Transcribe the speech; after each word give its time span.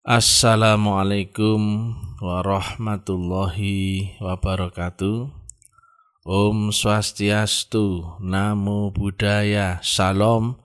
Assalamualaikum 0.00 1.92
warahmatullahi 2.24 4.16
wabarakatuh. 4.16 5.28
Om 6.24 6.72
Swastiastu, 6.72 8.16
Namo 8.24 8.96
Buddhaya, 8.96 9.76
Salam, 9.84 10.56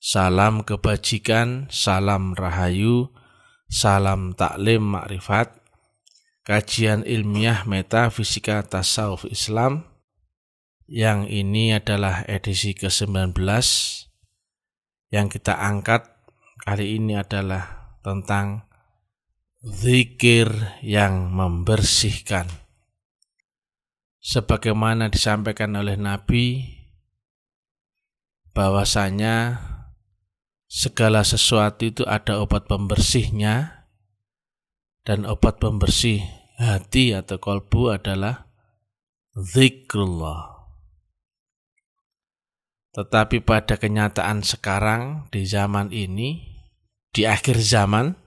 salam 0.00 0.64
kebajikan, 0.64 1.68
salam 1.68 2.32
rahayu, 2.32 3.12
salam 3.68 4.32
taklim 4.32 4.96
makrifat, 4.96 5.52
kajian 6.48 7.04
ilmiah 7.04 7.68
metafisika 7.68 8.64
tasawuf 8.64 9.28
Islam. 9.28 9.84
Yang 10.88 11.28
ini 11.36 11.76
adalah 11.76 12.24
edisi 12.24 12.72
ke-19 12.72 13.36
yang 15.12 15.28
kita 15.28 15.52
angkat 15.52 16.08
kali 16.64 16.96
ini 16.96 17.20
adalah 17.20 17.83
tentang 18.04 18.68
zikir 19.64 20.52
yang 20.84 21.32
membersihkan. 21.32 22.44
Sebagaimana 24.20 25.08
disampaikan 25.08 25.72
oleh 25.76 25.96
Nabi, 25.96 26.68
bahwasanya 28.52 29.60
segala 30.68 31.24
sesuatu 31.24 31.88
itu 31.88 32.04
ada 32.04 32.40
obat 32.40 32.68
pembersihnya, 32.68 33.88
dan 35.04 35.28
obat 35.28 35.60
pembersih 35.60 36.24
hati 36.56 37.12
atau 37.12 37.36
kolbu 37.36 37.92
adalah 37.92 38.48
zikrullah. 39.36 40.54
Tetapi 42.94 43.42
pada 43.42 43.76
kenyataan 43.76 44.46
sekarang 44.46 45.28
di 45.28 45.44
zaman 45.44 45.90
ini, 45.90 46.53
di 47.14 47.30
akhir 47.30 47.62
zaman 47.62 48.18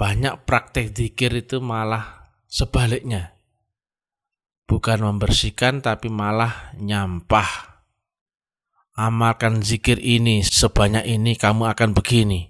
banyak 0.00 0.48
praktek 0.48 0.96
zikir 0.96 1.28
itu 1.36 1.60
malah 1.60 2.32
sebaliknya. 2.48 3.36
Bukan 4.64 5.04
membersihkan 5.04 5.84
tapi 5.84 6.08
malah 6.08 6.72
nyampah. 6.80 7.84
Amalkan 8.96 9.60
zikir 9.60 10.00
ini 10.00 10.40
sebanyak 10.40 11.04
ini 11.04 11.36
kamu 11.36 11.68
akan 11.68 11.92
begini. 11.92 12.48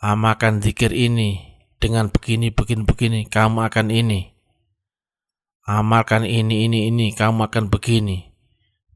Amalkan 0.00 0.64
zikir 0.64 0.96
ini 0.96 1.60
dengan 1.76 2.08
begini 2.08 2.48
begini 2.48 2.88
begini 2.88 3.20
kamu 3.28 3.68
akan 3.68 3.92
ini. 3.92 4.32
Amalkan 5.68 6.24
ini 6.24 6.64
ini 6.64 6.88
ini 6.88 7.12
kamu 7.12 7.44
akan 7.52 7.68
begini. 7.68 8.32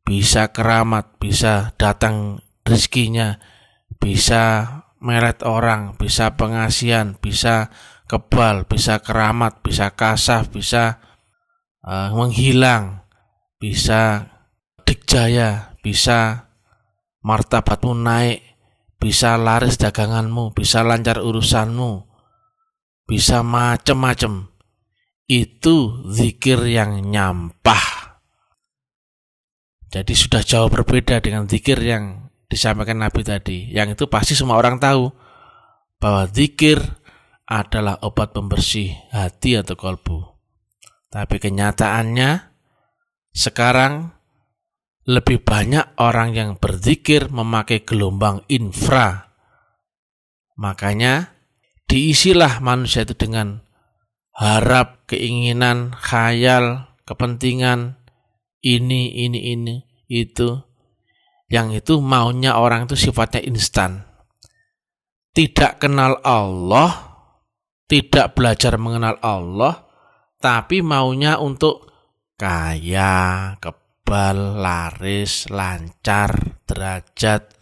Bisa 0.08 0.56
keramat, 0.56 1.20
bisa 1.20 1.76
datang 1.76 2.40
rezekinya, 2.64 3.36
bisa 4.00 4.85
meret 5.00 5.44
orang, 5.44 5.94
bisa 6.00 6.34
pengasian, 6.34 7.18
bisa 7.20 7.68
kebal, 8.06 8.64
bisa 8.64 9.02
keramat, 9.02 9.60
bisa 9.60 9.92
kasah, 9.92 10.46
bisa 10.46 11.02
uh, 11.82 12.14
menghilang, 12.14 13.02
bisa 13.58 14.30
dikjaya, 14.86 15.76
bisa 15.82 16.50
martabatmu 17.26 17.92
naik, 17.92 18.40
bisa 18.96 19.34
laris 19.36 19.76
daganganmu, 19.76 20.54
bisa 20.54 20.86
lancar 20.86 21.20
urusanmu, 21.20 22.06
bisa 23.04 23.42
macem-macem. 23.42 24.50
Itu 25.26 26.06
zikir 26.06 26.62
yang 26.70 27.02
nyampah. 27.02 28.22
Jadi 29.90 30.14
sudah 30.14 30.42
jauh 30.46 30.70
berbeda 30.70 31.18
dengan 31.18 31.50
zikir 31.50 31.82
yang 31.82 32.25
disampaikan 32.46 33.02
Nabi 33.02 33.22
tadi. 33.22 33.70
Yang 33.70 33.98
itu 34.00 34.04
pasti 34.10 34.32
semua 34.38 34.58
orang 34.58 34.78
tahu 34.78 35.10
bahwa 35.98 36.26
zikir 36.30 36.78
adalah 37.46 38.02
obat 38.02 38.34
pembersih 38.34 38.94
hati 39.14 39.58
atau 39.58 39.78
kolbu. 39.78 40.18
Tapi 41.10 41.36
kenyataannya 41.38 42.30
sekarang 43.30 44.10
lebih 45.06 45.46
banyak 45.46 45.94
orang 46.02 46.34
yang 46.34 46.50
berzikir 46.58 47.30
memakai 47.30 47.86
gelombang 47.86 48.42
infra. 48.50 49.30
Makanya 50.58 51.30
diisilah 51.86 52.58
manusia 52.58 53.06
itu 53.06 53.14
dengan 53.14 53.62
harap, 54.34 55.06
keinginan, 55.06 55.94
khayal, 55.94 56.90
kepentingan, 57.06 57.94
ini, 58.66 59.14
ini, 59.14 59.54
ini, 59.54 59.76
itu 60.10 60.66
yang 61.46 61.70
itu 61.70 62.02
maunya 62.02 62.58
orang 62.58 62.90
itu 62.90 62.98
sifatnya 62.98 63.42
instan. 63.46 64.02
Tidak 65.30 65.78
kenal 65.78 66.18
Allah, 66.26 67.22
tidak 67.86 68.34
belajar 68.34 68.74
mengenal 68.80 69.20
Allah, 69.22 69.86
tapi 70.40 70.82
maunya 70.82 71.38
untuk 71.38 71.86
kaya, 72.34 73.54
kebal, 73.60 74.58
laris, 74.58 75.46
lancar, 75.52 76.62
derajat, 76.64 77.52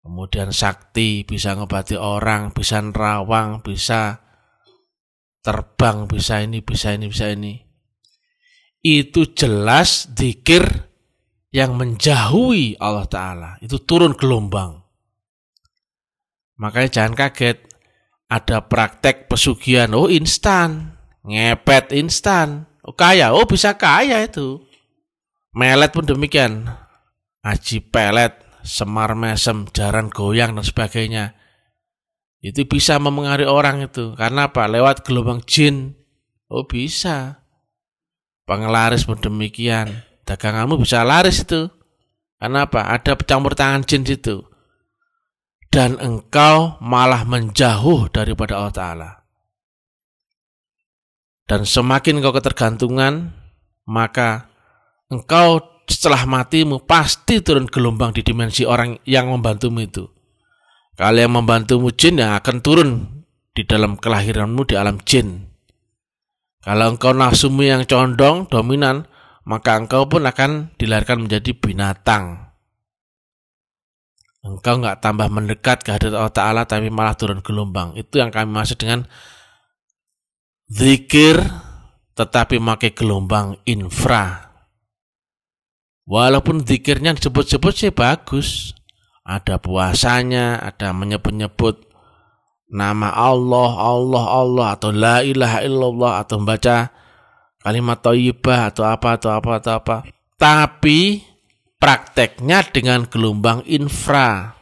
kemudian 0.00 0.54
sakti, 0.54 1.26
bisa 1.26 1.58
ngobati 1.58 1.98
orang, 1.98 2.54
bisa 2.54 2.80
nerawang, 2.80 3.60
bisa 3.60 4.24
terbang, 5.44 6.08
bisa 6.08 6.40
ini, 6.40 6.64
bisa 6.64 6.96
ini, 6.96 7.06
bisa 7.10 7.26
ini. 7.34 7.54
Itu 8.80 9.36
jelas 9.36 10.08
dikir 10.16 10.89
yang 11.50 11.74
menjauhi 11.74 12.78
Allah 12.78 13.06
Ta'ala 13.10 13.50
itu 13.58 13.82
turun 13.82 14.14
gelombang. 14.14 14.82
Makanya 16.58 16.90
jangan 16.90 17.14
kaget 17.18 17.58
ada 18.30 18.62
praktek 18.62 19.26
pesugihan, 19.26 19.90
oh 19.90 20.06
instan, 20.06 20.94
ngepet 21.26 21.90
instan, 21.98 22.70
oh 22.86 22.94
kaya, 22.94 23.34
oh 23.34 23.42
bisa 23.42 23.74
kaya 23.74 24.22
itu. 24.22 24.62
Melet 25.50 25.90
pun 25.90 26.06
demikian, 26.06 26.70
aji 27.42 27.82
pelet, 27.82 28.38
semar 28.62 29.18
mesem, 29.18 29.66
jaran 29.74 30.06
goyang 30.06 30.54
dan 30.54 30.62
sebagainya. 30.62 31.34
Itu 32.38 32.64
bisa 32.70 32.96
memengaruhi 33.02 33.50
orang 33.50 33.84
itu. 33.84 34.16
Karena 34.16 34.48
apa? 34.48 34.64
Lewat 34.64 35.04
gelombang 35.04 35.44
jin. 35.44 35.92
Oh 36.48 36.64
bisa. 36.64 37.44
Pengelaris 38.48 39.04
pun 39.04 39.20
demikian 39.20 40.09
daganganmu 40.30 40.78
bisa 40.78 41.02
laris 41.02 41.42
itu. 41.42 41.66
Karena 42.38 42.70
apa? 42.70 42.86
Ada 42.94 43.18
campur 43.18 43.58
tangan 43.58 43.82
jin 43.82 44.06
situ. 44.06 44.46
Dan 45.66 45.98
engkau 45.98 46.78
malah 46.78 47.26
menjauh 47.26 48.10
daripada 48.14 48.58
Allah 48.58 48.74
Ta'ala. 48.74 49.10
Dan 51.50 51.66
semakin 51.66 52.22
engkau 52.22 52.34
ketergantungan, 52.34 53.34
maka 53.90 54.46
engkau 55.10 55.58
setelah 55.90 56.22
matimu 56.22 56.86
pasti 56.86 57.42
turun 57.42 57.66
gelombang 57.66 58.14
di 58.14 58.22
dimensi 58.22 58.62
orang 58.62 59.02
yang 59.02 59.34
membantumu 59.34 59.82
itu. 59.82 60.06
Kalau 60.94 61.18
yang 61.18 61.34
membantumu 61.34 61.90
jin 61.90 62.22
yang 62.22 62.38
akan 62.38 62.62
turun 62.62 62.90
di 63.50 63.66
dalam 63.66 63.98
kelahiranmu 63.98 64.62
di 64.62 64.74
alam 64.78 65.02
jin. 65.02 65.50
Kalau 66.62 66.94
engkau 66.94 67.10
nafsumu 67.10 67.66
yang 67.66 67.82
condong, 67.88 68.46
dominan, 68.46 69.09
maka 69.50 69.74
engkau 69.74 70.06
pun 70.06 70.22
akan 70.22 70.78
dilahirkan 70.78 71.26
menjadi 71.26 71.50
binatang. 71.58 72.54
Engkau 74.46 74.78
nggak 74.78 75.02
tambah 75.02 75.26
mendekat 75.26 75.82
ke 75.82 75.90
hadirat 75.90 76.14
Allah 76.14 76.30
Ta'ala 76.30 76.62
tapi 76.70 76.86
malah 76.86 77.18
turun 77.18 77.42
gelombang. 77.42 77.98
Itu 77.98 78.22
yang 78.22 78.30
kami 78.30 78.46
maksud 78.46 78.78
dengan 78.78 79.10
zikir 80.70 81.42
tetapi 82.14 82.62
pakai 82.62 82.94
gelombang 82.94 83.58
infra. 83.66 84.54
Walaupun 86.06 86.62
zikirnya 86.62 87.18
disebut-sebut 87.18 87.74
sih 87.74 87.90
bagus. 87.90 88.78
Ada 89.26 89.58
puasanya, 89.62 90.58
ada 90.62 90.90
menyebut-nyebut 90.94 91.90
nama 92.70 93.14
Allah, 93.14 93.70
Allah, 93.78 94.24
Allah, 94.26 94.66
atau 94.74 94.90
la 94.90 95.22
ilaha 95.22 95.62
illallah, 95.62 96.18
atau 96.24 96.40
membaca 96.42 96.90
kalimat 97.60 98.00
toyibah 98.00 98.72
atau 98.72 98.84
apa 98.88 99.20
atau 99.20 99.30
apa 99.32 99.50
atau 99.60 99.72
apa. 99.76 99.96
Tapi 100.40 101.20
prakteknya 101.80 102.64
dengan 102.68 103.08
gelombang 103.08 103.64
infra. 103.68 104.56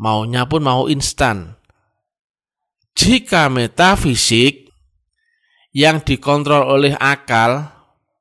Maunya 0.00 0.48
pun 0.48 0.64
mau 0.64 0.88
instan. 0.88 1.60
Jika 2.96 3.48
metafisik 3.52 4.72
yang 5.72 6.00
dikontrol 6.04 6.66
oleh 6.66 6.96
akal, 6.96 7.68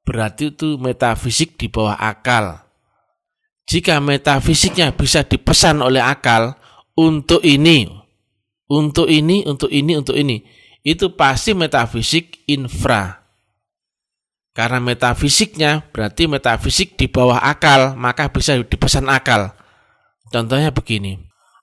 berarti 0.08 0.56
itu 0.56 0.80
metafisik 0.80 1.56
di 1.56 1.72
bawah 1.72 1.96
akal. 2.00 2.64
Jika 3.70 4.02
metafisiknya 4.02 4.96
bisa 4.98 5.24
dipesan 5.28 5.84
oleh 5.84 6.02
akal 6.02 6.58
untuk 6.98 7.46
ini, 7.46 7.86
untuk 8.66 9.06
ini, 9.06 9.46
untuk 9.46 9.70
ini, 9.70 9.94
untuk 9.94 10.18
ini, 10.18 10.42
itu 10.82 11.14
pasti 11.14 11.54
metafisik 11.54 12.50
infra. 12.50 13.19
Karena 14.60 14.84
metafisiknya 14.84 15.88
berarti 15.96 16.28
metafisik 16.28 17.00
di 17.00 17.08
bawah 17.08 17.40
akal, 17.40 17.96
maka 17.96 18.28
bisa 18.28 18.60
dipesan 18.60 19.08
akal. 19.08 19.56
Contohnya 20.36 20.76
begini, 20.76 21.16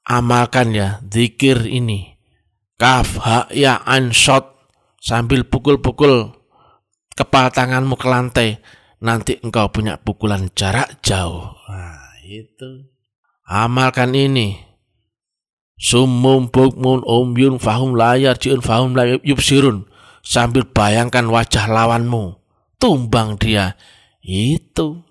amalkan 0.09 0.73
ya 0.73 1.05
zikir 1.05 1.69
ini. 1.69 2.17
Kaf, 2.81 3.21
ha, 3.21 3.53
ya, 3.53 3.85
shot 4.17 4.73
sambil 4.97 5.45
pukul-pukul 5.45 6.41
kepala 7.13 7.53
tanganmu 7.53 8.01
ke 8.01 8.09
lantai. 8.09 8.51
Nanti 8.97 9.37
engkau 9.45 9.69
punya 9.69 10.01
pukulan 10.01 10.49
jarak 10.57 11.05
jauh. 11.05 11.53
Nah, 11.69 12.17
itu. 12.25 12.89
Amalkan 13.45 14.17
ini. 14.17 14.57
Sumum 15.77 16.49
bukmun 16.49 17.05
umyun 17.05 17.61
fahum 17.61 17.93
layar 17.93 18.41
jiun 18.41 18.65
fahum 18.65 18.97
layar 18.97 19.21
yubsirun. 19.21 19.85
Sambil 20.25 20.65
bayangkan 20.65 21.29
wajah 21.29 21.69
lawanmu. 21.69 22.46
Tumbang 22.77 23.41
dia. 23.41 23.75
Itu. 24.23 25.03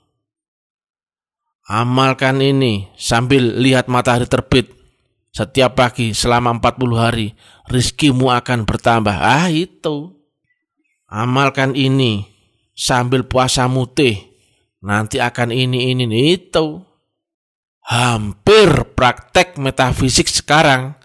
Amalkan 1.66 2.42
ini 2.46 2.94
sambil 2.94 3.58
lihat 3.58 3.90
matahari 3.90 4.30
terbit 4.30 4.76
setiap 5.36 5.76
pagi 5.76 6.16
selama 6.16 6.56
40 6.64 6.96
hari, 6.96 7.28
rizkimu 7.68 8.32
akan 8.32 8.64
bertambah. 8.64 9.20
Ah 9.20 9.52
itu. 9.52 10.16
Amalkan 11.12 11.76
ini 11.76 12.24
sambil 12.72 13.28
puasa 13.28 13.68
mutih, 13.68 14.16
nanti 14.80 15.20
akan 15.20 15.52
ini, 15.52 15.92
ini, 15.92 16.08
itu. 16.40 16.80
Hampir 17.84 18.96
praktek 18.96 19.60
metafisik 19.60 20.32
sekarang 20.32 20.96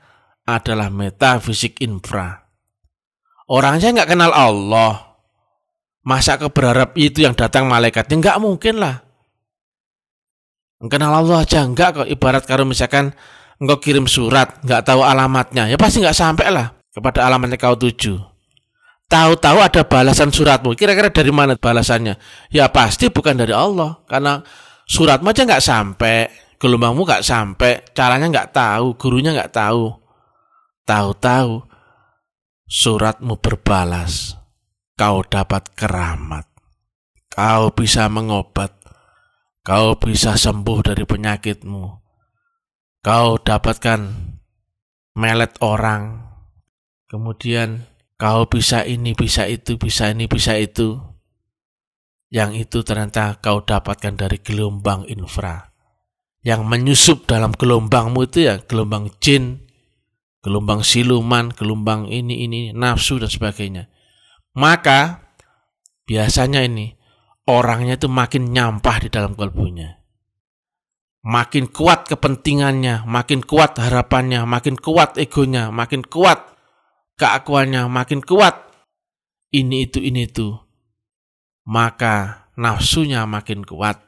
adalah 0.47 0.95
metafisik 0.95 1.83
infra. 1.83 2.47
Orangnya 3.51 3.91
nggak 3.99 4.11
kenal 4.15 4.31
Allah. 4.31 5.10
Masa 6.01 6.41
keberharap 6.41 6.97
itu 6.97 7.25
yang 7.25 7.37
datang 7.37 7.69
malaikatnya? 7.69 8.17
Nggak 8.17 8.39
mungkin 8.41 8.81
lah. 8.81 9.05
Kenal 10.81 11.13
Allah 11.13 11.45
aja 11.45 11.61
enggak 11.61 11.93
kok 11.93 12.09
ibarat 12.09 12.49
kalau 12.49 12.65
misalkan 12.65 13.13
engkau 13.61 13.77
kirim 13.85 14.09
surat 14.09 14.65
nggak 14.65 14.89
tahu 14.89 15.05
alamatnya 15.05 15.69
ya 15.69 15.77
pasti 15.77 16.01
nggak 16.01 16.17
sampai 16.17 16.49
lah 16.49 16.73
kepada 16.89 17.29
alamatnya 17.29 17.61
kau 17.61 17.77
tuju. 17.77 18.17
Tahu-tahu 19.11 19.59
ada 19.59 19.83
balasan 19.85 20.31
suratmu. 20.31 20.73
Kira-kira 20.79 21.11
dari 21.11 21.35
mana 21.35 21.59
balasannya? 21.59 22.15
Ya 22.49 22.71
pasti 22.71 23.11
bukan 23.11 23.37
dari 23.37 23.51
Allah 23.51 24.01
karena 24.07 24.39
suratmu 24.87 25.35
aja 25.35 25.43
nggak 25.45 25.65
sampai, 25.67 26.31
gelombangmu 26.57 27.03
nggak 27.03 27.27
sampai, 27.27 27.85
caranya 27.91 28.31
nggak 28.31 28.55
tahu, 28.55 28.95
gurunya 28.95 29.35
nggak 29.35 29.51
tahu. 29.51 29.91
Tahu-tahu 30.87 31.61
suratmu 32.71 33.37
berbalas, 33.43 34.39
kau 35.01 35.25
dapat 35.25 35.73
keramat, 35.73 36.45
kau 37.33 37.73
bisa 37.73 38.13
mengobat 38.13 38.81
Kau 39.61 39.93
bisa 40.01 40.41
sembuh 40.41 40.81
dari 40.81 41.05
penyakitmu. 41.05 41.85
Kau 43.05 43.37
dapatkan 43.37 44.01
melet 45.21 45.53
orang. 45.61 46.27
Kemudian 47.05 47.85
kau 48.17 48.49
bisa 48.49 48.89
ini, 48.89 49.13
bisa 49.13 49.45
itu, 49.45 49.77
bisa 49.77 50.09
ini, 50.09 50.25
bisa 50.33 50.57
itu. 50.57 50.97
Yang 52.33 52.67
itu 52.67 52.79
ternyata 52.81 53.37
kau 53.45 53.61
dapatkan 53.61 54.17
dari 54.17 54.41
gelombang 54.41 55.05
infra. 55.13 55.69
Yang 56.41 56.65
menyusup 56.65 57.19
dalam 57.29 57.53
gelombangmu 57.53 58.33
itu 58.33 58.49
ya 58.49 58.65
gelombang 58.65 59.13
jin, 59.21 59.61
gelombang 60.41 60.81
siluman, 60.81 61.53
gelombang 61.53 62.09
ini, 62.09 62.49
ini, 62.49 62.73
nafsu 62.73 63.21
dan 63.21 63.29
sebagainya. 63.29 63.93
Maka 64.57 65.31
biasanya 66.07 66.67
ini 66.67 66.95
orangnya 67.47 67.99
itu 67.99 68.11
makin 68.11 68.51
nyampah 68.51 68.97
di 69.03 69.09
dalam 69.11 69.39
kalbunya. 69.39 69.99
Makin 71.21 71.69
kuat 71.69 72.09
kepentingannya, 72.09 73.05
makin 73.05 73.45
kuat 73.45 73.77
harapannya, 73.77 74.49
makin 74.49 74.81
kuat 74.81 75.21
egonya, 75.21 75.69
makin 75.69 76.01
kuat 76.01 76.57
keakuannya, 77.21 77.85
makin 77.93 78.25
kuat 78.25 78.57
ini 79.53 79.85
itu 79.85 80.01
ini 80.01 80.25
itu. 80.25 80.57
Maka 81.69 82.49
nafsunya 82.57 83.29
makin 83.29 83.69
kuat. 83.69 84.01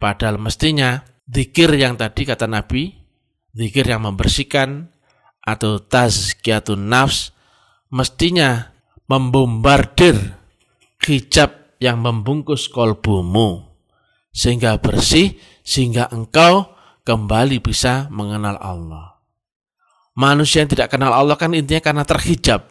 Padahal 0.00 0.40
mestinya 0.40 1.04
zikir 1.28 1.68
yang 1.76 2.00
tadi 2.00 2.24
kata 2.24 2.48
Nabi, 2.48 2.96
zikir 3.52 3.84
yang 3.84 4.08
membersihkan 4.08 4.88
atau 5.44 5.76
tazkiyatun 5.76 6.88
nafs 6.88 7.36
mestinya 7.92 8.69
membombardir 9.10 10.38
hijab 11.02 11.74
yang 11.82 11.98
membungkus 11.98 12.70
kolbumu 12.70 13.66
sehingga 14.30 14.78
bersih 14.78 15.34
sehingga 15.66 16.06
engkau 16.14 16.70
kembali 17.02 17.58
bisa 17.58 18.06
mengenal 18.14 18.54
Allah. 18.62 19.18
Manusia 20.14 20.62
yang 20.62 20.70
tidak 20.70 20.94
kenal 20.94 21.10
Allah 21.10 21.34
kan 21.34 21.50
intinya 21.50 21.82
karena 21.82 22.04
terhijab. 22.06 22.70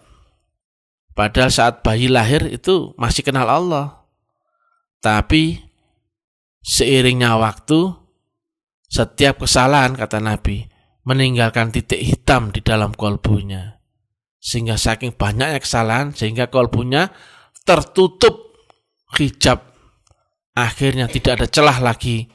Padahal 1.11 1.51
saat 1.51 1.83
bayi 1.83 2.07
lahir 2.07 2.47
itu 2.47 2.95
masih 2.95 3.27
kenal 3.27 3.51
Allah. 3.51 4.07
Tapi 5.03 5.59
seiringnya 6.63 7.35
waktu 7.35 7.91
setiap 8.87 9.43
kesalahan 9.43 9.99
kata 9.99 10.23
Nabi 10.23 10.71
meninggalkan 11.03 11.75
titik 11.75 11.99
hitam 11.99 12.55
di 12.55 12.63
dalam 12.63 12.95
kolbunya. 12.95 13.78
Sehingga 14.39 14.79
saking 14.79 15.19
banyaknya 15.19 15.59
kesalahan 15.59 16.15
sehingga 16.15 16.47
kolbunya 16.47 17.11
tertutup 17.67 18.55
hijab 19.19 19.69
akhirnya 20.55 21.11
tidak 21.11 21.43
ada 21.43 21.47
celah 21.47 21.77
lagi 21.79 22.27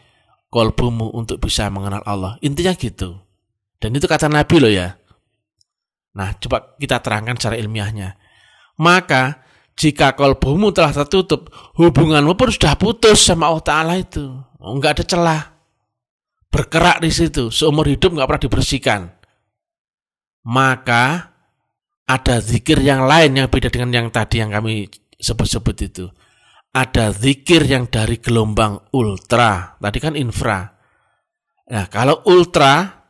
kolbumu 0.49 1.11
untuk 1.11 1.43
bisa 1.43 1.67
mengenal 1.69 2.01
Allah. 2.07 2.39
Intinya 2.41 2.73
gitu. 2.79 3.19
Dan 3.83 3.93
itu 3.99 4.07
kata 4.07 4.31
Nabi 4.31 4.57
loh 4.63 4.71
ya. 4.71 4.95
Nah, 6.15 6.31
coba 6.39 6.79
kita 6.79 7.03
terangkan 7.03 7.35
secara 7.37 7.59
ilmiahnya. 7.59 8.15
Maka, 8.79 9.43
jika 9.75 10.15
kolbumu 10.15 10.71
telah 10.71 10.95
tertutup, 10.95 11.51
hubunganmu 11.75 12.39
pun 12.39 12.55
sudah 12.55 12.79
putus 12.79 13.27
sama 13.27 13.51
Allah 13.51 13.67
Ta'ala 13.67 13.95
itu. 13.99 14.31
Enggak 14.63 15.03
ada 15.03 15.05
celah. 15.05 15.43
Berkerak 16.55 17.03
di 17.03 17.11
situ, 17.11 17.51
seumur 17.51 17.91
hidup 17.91 18.15
enggak 18.15 18.31
pernah 18.31 18.45
dibersihkan. 18.47 19.01
Maka, 20.47 21.34
ada 22.05 22.41
zikir 22.41 22.81
yang 22.85 23.09
lain 23.09 23.33
yang 23.37 23.49
beda 23.49 23.73
dengan 23.73 23.91
yang 23.93 24.09
tadi 24.13 24.45
yang 24.45 24.53
kami 24.53 24.89
sebut-sebut 25.17 25.77
itu 25.81 26.07
ada 26.75 27.15
zikir 27.15 27.63
yang 27.63 27.87
dari 27.87 28.19
gelombang 28.19 28.83
ultra. 28.91 29.79
Tadi 29.79 29.99
kan 30.03 30.19
infra. 30.19 30.75
Nah, 31.71 31.87
kalau 31.87 32.19
ultra 32.27 33.05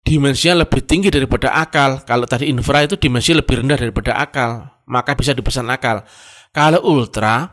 dimensinya 0.00 0.64
lebih 0.64 0.80
tinggi 0.88 1.12
daripada 1.12 1.52
akal. 1.52 2.00
Kalau 2.08 2.24
tadi 2.24 2.48
infra 2.48 2.88
itu 2.88 2.96
dimensi 2.96 3.36
lebih 3.36 3.60
rendah 3.60 3.76
daripada 3.76 4.16
akal, 4.16 4.80
maka 4.88 5.12
bisa 5.12 5.36
dipesan 5.36 5.68
akal. 5.68 6.02
Kalau 6.50 6.80
ultra, 6.82 7.44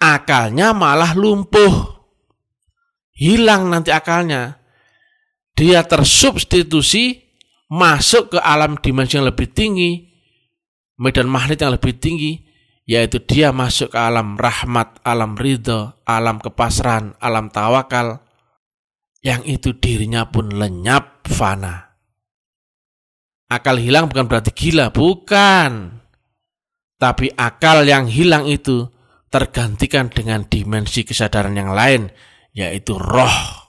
akalnya 0.00 0.72
malah 0.72 1.12
lumpuh. 1.12 1.92
Hilang 3.14 3.70
nanti 3.70 3.92
akalnya. 3.92 4.58
Dia 5.54 5.86
tersubstitusi 5.86 7.23
masuk 7.70 8.36
ke 8.36 8.38
alam 8.40 8.76
dimensi 8.80 9.16
yang 9.16 9.28
lebih 9.28 9.50
tinggi, 9.52 10.04
medan 11.00 11.30
magnet 11.30 11.60
yang 11.60 11.74
lebih 11.74 11.96
tinggi, 11.96 12.44
yaitu 12.84 13.20
dia 13.24 13.50
masuk 13.50 13.96
ke 13.96 13.98
alam 13.98 14.36
rahmat, 14.36 15.00
alam 15.02 15.34
ridho, 15.34 15.96
alam 16.04 16.36
kepasrahan, 16.40 17.16
alam 17.18 17.48
tawakal, 17.48 18.20
yang 19.24 19.40
itu 19.48 19.72
dirinya 19.72 20.28
pun 20.28 20.52
lenyap 20.52 21.24
fana. 21.24 21.96
Akal 23.48 23.80
hilang 23.80 24.12
bukan 24.12 24.28
berarti 24.28 24.52
gila, 24.52 24.92
bukan. 24.92 26.00
Tapi 27.00 27.32
akal 27.32 27.84
yang 27.88 28.08
hilang 28.08 28.44
itu 28.48 28.88
tergantikan 29.32 30.12
dengan 30.12 30.44
dimensi 30.46 31.02
kesadaran 31.02 31.56
yang 31.56 31.72
lain, 31.72 32.12
yaitu 32.52 32.96
roh. 33.00 33.63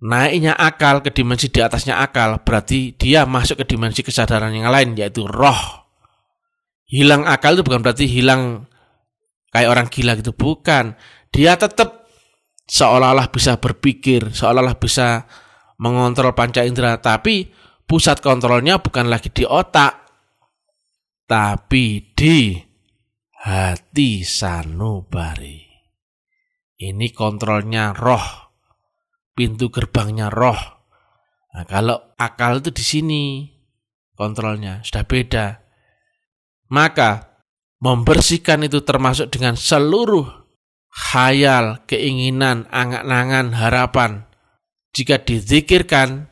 Naiknya 0.00 0.56
akal 0.56 1.04
ke 1.04 1.12
dimensi 1.12 1.52
di 1.52 1.60
atasnya 1.60 2.00
akal 2.00 2.40
berarti 2.40 2.96
dia 2.96 3.28
masuk 3.28 3.60
ke 3.60 3.76
dimensi 3.76 4.00
kesadaran 4.00 4.48
yang 4.52 4.72
lain, 4.72 4.96
yaitu 4.96 5.28
roh 5.28 5.80
hilang 6.90 7.22
akal 7.30 7.54
itu 7.54 7.62
bukan 7.62 7.86
berarti 7.86 8.10
hilang 8.10 8.66
kayak 9.54 9.70
orang 9.70 9.86
gila 9.86 10.18
gitu, 10.18 10.34
bukan. 10.34 10.98
Dia 11.30 11.54
tetap 11.54 12.10
seolah-olah 12.66 13.30
bisa 13.30 13.62
berpikir, 13.62 14.34
seolah-olah 14.34 14.76
bisa 14.78 15.30
mengontrol 15.78 16.34
panca 16.34 16.66
indera, 16.66 16.98
tapi 16.98 17.54
pusat 17.86 18.18
kontrolnya 18.18 18.82
bukan 18.82 19.06
lagi 19.06 19.30
di 19.30 19.46
otak, 19.46 20.02
tapi 21.30 22.10
di 22.14 22.58
hati 23.46 24.26
sanubari. 24.26 25.70
Ini 26.80 27.12
kontrolnya 27.14 27.94
roh, 27.94 28.49
pintu 29.40 29.72
gerbangnya 29.72 30.28
roh. 30.28 30.60
Nah, 31.56 31.64
kalau 31.64 32.12
akal 32.20 32.60
itu 32.60 32.68
di 32.76 32.84
sini 32.84 33.22
kontrolnya 34.12 34.84
sudah 34.84 35.08
beda. 35.08 35.46
Maka 36.68 37.40
membersihkan 37.80 38.68
itu 38.68 38.84
termasuk 38.84 39.32
dengan 39.32 39.56
seluruh 39.56 40.28
khayal, 40.92 41.88
keinginan, 41.88 42.68
angan-angan, 42.68 43.56
harapan. 43.56 44.28
Jika 44.92 45.24
dizikirkan, 45.24 46.28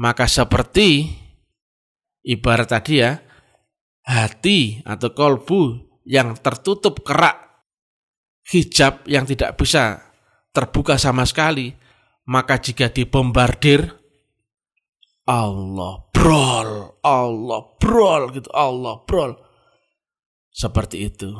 maka 0.00 0.24
seperti 0.24 1.12
Ibarat 2.26 2.74
tadi 2.74 2.98
ya, 2.98 3.22
hati 4.02 4.82
atau 4.82 5.14
kolbu 5.14 5.62
yang 6.02 6.34
tertutup 6.34 7.06
kerak, 7.06 7.62
hijab 8.50 9.06
yang 9.06 9.22
tidak 9.30 9.54
bisa 9.54 10.10
terbuka 10.50 10.98
sama 10.98 11.22
sekali, 11.22 11.85
maka 12.26 12.58
jika 12.58 12.90
dibombardir, 12.90 13.86
Allah 15.26 16.06
brol, 16.10 16.98
Allah 17.02 17.60
brol 17.78 18.22
gitu, 18.34 18.50
Allah 18.50 19.02
brol. 19.06 19.34
Seperti 20.50 21.06
itu. 21.06 21.30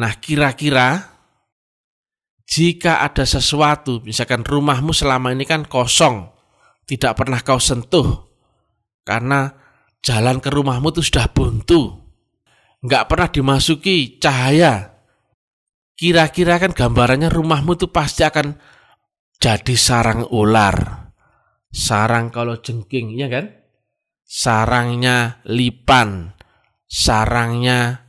Nah 0.00 0.12
kira-kira 0.16 1.20
jika 2.50 3.04
ada 3.04 3.22
sesuatu, 3.22 4.02
misalkan 4.02 4.42
rumahmu 4.42 4.90
selama 4.90 5.30
ini 5.30 5.46
kan 5.46 5.62
kosong, 5.68 6.32
tidak 6.88 7.14
pernah 7.20 7.38
kau 7.46 7.62
sentuh, 7.62 8.26
karena 9.06 9.54
jalan 10.02 10.42
ke 10.42 10.50
rumahmu 10.50 10.90
itu 10.90 11.06
sudah 11.06 11.30
buntu, 11.30 11.94
nggak 12.82 13.06
pernah 13.06 13.28
dimasuki 13.30 14.18
cahaya, 14.18 14.98
kira-kira 15.94 16.58
kan 16.58 16.74
gambarannya 16.74 17.30
rumahmu 17.30 17.78
itu 17.78 17.86
pasti 17.86 18.26
akan 18.26 18.58
jadi 19.40 19.74
sarang 19.74 20.28
ular. 20.28 21.08
Sarang 21.72 22.28
kalau 22.28 22.60
jengking, 22.60 23.16
ya 23.16 23.32
kan? 23.32 23.50
Sarangnya 24.22 25.42
lipan, 25.48 26.36
sarangnya 26.86 28.06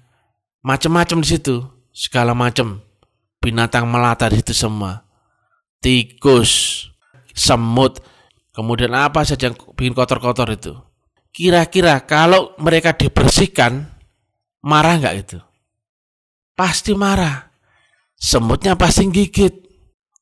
macam-macam 0.61 1.25
di 1.25 1.27
situ, 1.31 1.65
segala 1.89 2.37
macam 2.37 2.83
binatang 3.41 3.89
melata 3.89 4.29
di 4.29 4.43
situ 4.43 4.53
semua. 4.53 5.01
Tikus, 5.81 6.85
semut, 7.33 8.03
kemudian 8.53 8.93
apa 8.93 9.25
saja 9.25 9.49
yang 9.49 9.57
bikin 9.73 9.97
kotor-kotor 9.97 10.51
itu. 10.53 10.77
Kira-kira 11.33 12.05
kalau 12.05 12.53
mereka 12.61 12.93
dibersihkan, 12.93 13.89
marah 14.61 15.01
nggak 15.01 15.15
itu? 15.17 15.39
Pasti 16.53 16.93
marah 16.93 17.51
semutnya 18.21 18.77
pasti 18.77 19.09
gigit, 19.09 19.70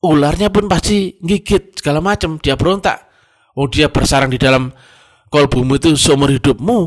ularnya 0.00 0.48
pun 0.48 0.66
pasti 0.66 1.16
gigit, 1.20 1.76
segala 1.76 2.00
macam. 2.00 2.40
Dia 2.40 2.56
berontak. 2.56 3.08
Oh 3.56 3.68
dia 3.68 3.92
bersarang 3.92 4.32
di 4.32 4.40
dalam 4.40 4.72
kolbumu 5.28 5.76
itu 5.76 5.94
seumur 5.96 6.32
hidupmu. 6.32 6.78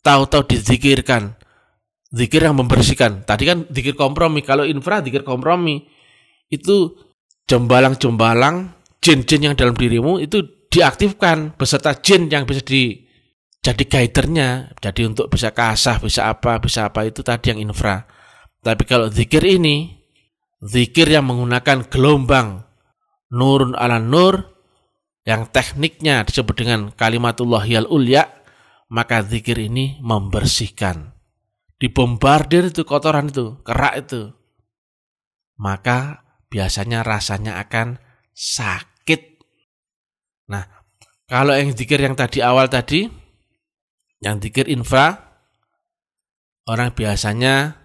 Tahu-tahu 0.00 0.48
dizikirkan. 0.48 1.36
Zikir 2.10 2.42
yang 2.42 2.58
membersihkan. 2.58 3.22
Tadi 3.28 3.44
kan 3.46 3.58
zikir 3.70 3.94
kompromi. 3.94 4.40
Kalau 4.42 4.64
infra 4.64 5.04
zikir 5.04 5.22
kompromi. 5.22 5.84
Itu 6.50 6.98
jembalang-jembalang 7.46 8.74
jin-jin 8.98 9.50
yang 9.50 9.54
dalam 9.54 9.78
dirimu 9.78 10.18
itu 10.18 10.66
diaktifkan 10.70 11.54
beserta 11.54 11.94
jin 11.98 12.26
yang 12.26 12.46
bisa 12.46 12.62
di 12.62 13.06
jadi 13.60 13.84
guidernya. 13.84 14.72
Jadi 14.80 15.04
untuk 15.04 15.28
bisa 15.28 15.52
kasah, 15.52 16.00
bisa 16.00 16.32
apa, 16.32 16.58
bisa 16.58 16.88
apa 16.88 17.04
itu 17.04 17.20
tadi 17.20 17.52
yang 17.52 17.70
infra. 17.70 18.08
Tapi 18.60 18.82
kalau 18.88 19.12
zikir 19.12 19.44
ini 19.44 19.99
zikir 20.60 21.08
yang 21.08 21.28
menggunakan 21.28 21.88
gelombang 21.88 22.64
nurun 23.32 23.72
ala 23.76 23.96
nur 23.96 24.60
yang 25.24 25.48
tekniknya 25.48 26.24
disebut 26.24 26.56
dengan 26.56 26.80
kalimatullah 26.92 27.64
yal 27.64 27.88
ulya 27.88 28.28
maka 28.90 29.22
zikir 29.22 29.56
ini 29.56 30.02
membersihkan. 30.02 31.14
Dibombardir 31.80 32.68
itu 32.68 32.84
kotoran 32.84 33.32
itu 33.32 33.56
kerak 33.64 34.04
itu. 34.04 34.34
Maka 35.56 36.26
biasanya 36.50 37.06
rasanya 37.06 37.62
akan 37.62 37.96
sakit. 38.34 39.40
Nah 40.50 40.66
kalau 41.30 41.54
yang 41.54 41.72
zikir 41.72 42.02
yang 42.02 42.18
tadi 42.18 42.42
awal 42.42 42.66
tadi 42.66 43.06
yang 44.20 44.42
zikir 44.42 44.68
infra 44.68 45.16
orang 46.68 46.92
biasanya 46.92 47.80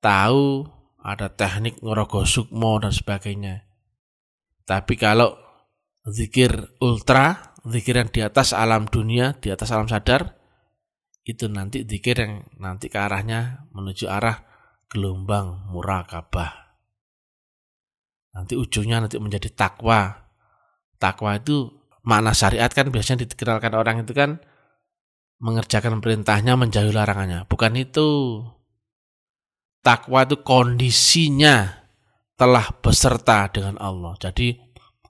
tahu 0.00 0.77
ada 1.08 1.32
teknik 1.32 1.80
ngorogo 1.80 2.28
sukmo 2.28 2.76
dan 2.76 2.92
sebagainya. 2.92 3.64
Tapi 4.68 5.00
kalau 5.00 5.32
zikir 6.04 6.76
ultra, 6.84 7.56
zikir 7.64 7.96
yang 7.96 8.12
di 8.12 8.20
atas 8.20 8.52
alam 8.52 8.84
dunia, 8.84 9.32
di 9.40 9.48
atas 9.48 9.72
alam 9.72 9.88
sadar, 9.88 10.36
itu 11.24 11.48
nanti 11.48 11.88
zikir 11.88 12.20
yang 12.20 12.44
nanti 12.60 12.92
ke 12.92 13.00
arahnya 13.00 13.68
menuju 13.72 14.08
arah 14.08 14.44
gelombang 14.88 15.68
murakabah. 15.72 16.68
Nanti 18.36 18.56
ujungnya 18.56 19.04
nanti 19.04 19.16
menjadi 19.16 19.48
takwa. 19.52 20.28
Takwa 21.00 21.36
itu 21.36 21.68
makna 22.04 22.32
syariat 22.36 22.68
kan 22.72 22.88
biasanya 22.92 23.24
dikenalkan 23.24 23.72
orang 23.76 24.04
itu 24.04 24.12
kan 24.12 24.40
mengerjakan 25.38 26.00
perintahnya 26.02 26.58
menjauhi 26.58 26.92
larangannya. 26.92 27.46
Bukan 27.48 27.72
itu. 27.78 28.08
Takwa 29.88 30.28
itu 30.28 30.36
kondisinya 30.44 31.72
telah 32.36 32.68
beserta 32.84 33.48
dengan 33.48 33.80
Allah. 33.80 34.12
Jadi 34.20 34.52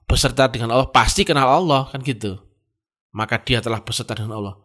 beserta 0.07 0.47
dengan 0.47 0.71
Allah 0.71 0.87
pasti 0.87 1.27
kenal 1.27 1.51
Allah 1.51 1.91
kan 1.91 1.99
gitu. 1.99 2.39
Maka 3.11 3.43
dia 3.43 3.59
telah 3.59 3.83
beserta 3.83 4.15
dengan 4.15 4.39
Allah. 4.39 4.55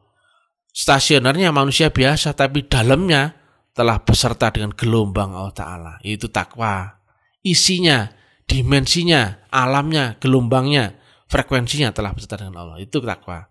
Stasionernya 0.71 1.51
manusia 1.51 1.91
biasa 1.91 2.31
tapi 2.31 2.63
dalamnya 2.63 3.35
telah 3.75 3.99
beserta 4.07 4.55
dengan 4.55 4.71
gelombang 4.71 5.35
Allah 5.35 5.51
Ta'ala. 5.51 5.95
Itu 6.07 6.31
takwa. 6.31 6.95
Isinya, 7.43 8.07
dimensinya, 8.47 9.51
alamnya, 9.51 10.15
gelombangnya, 10.23 10.95
frekuensinya 11.27 11.91
telah 11.91 12.15
beserta 12.15 12.39
dengan 12.39 12.63
Allah. 12.63 12.79
Itu 12.79 13.03
takwa. 13.03 13.51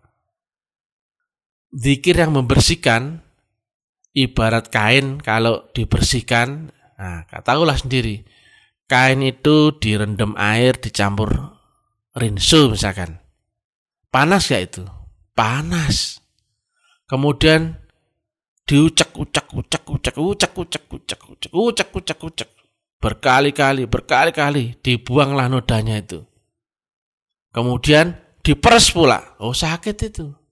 Zikir 1.75 2.24
yang 2.24 2.32
membersihkan 2.32 3.20
ibarat 4.13 4.70
kain 4.70 5.17
kalau 5.20 5.67
dibersihkan, 5.74 6.70
nah 6.96 7.25
tahulah 7.25 7.75
sendiri. 7.75 8.24
Kain 8.86 9.25
itu 9.25 9.74
direndam 9.82 10.38
air 10.38 10.77
dicampur 10.77 11.58
rinso 12.13 12.70
misalkan. 12.70 13.17
Panas 14.13 14.53
gak 14.53 14.63
itu? 14.70 14.84
Panas. 15.34 16.22
Kemudian 17.10 17.82
diucek 18.70 19.17
ucek 19.17 19.50
ucek 19.50 19.84
ucek 19.89 20.15
ucek 20.15 20.53
ucek 20.53 20.84
ucek 20.93 21.22
ucek 21.25 21.51
ucek 21.51 21.89
ucek 21.89 22.20
ucek 22.22 22.50
berkali-kali 23.01 23.89
berkali-kali 23.89 24.77
dibuanglah 24.86 25.50
nodanya 25.50 25.98
itu. 25.98 26.22
Kemudian 27.50 28.13
diperes 28.46 28.93
pula. 28.93 29.36
Oh 29.41 29.58
sakit 29.58 29.98
itu 30.05 30.43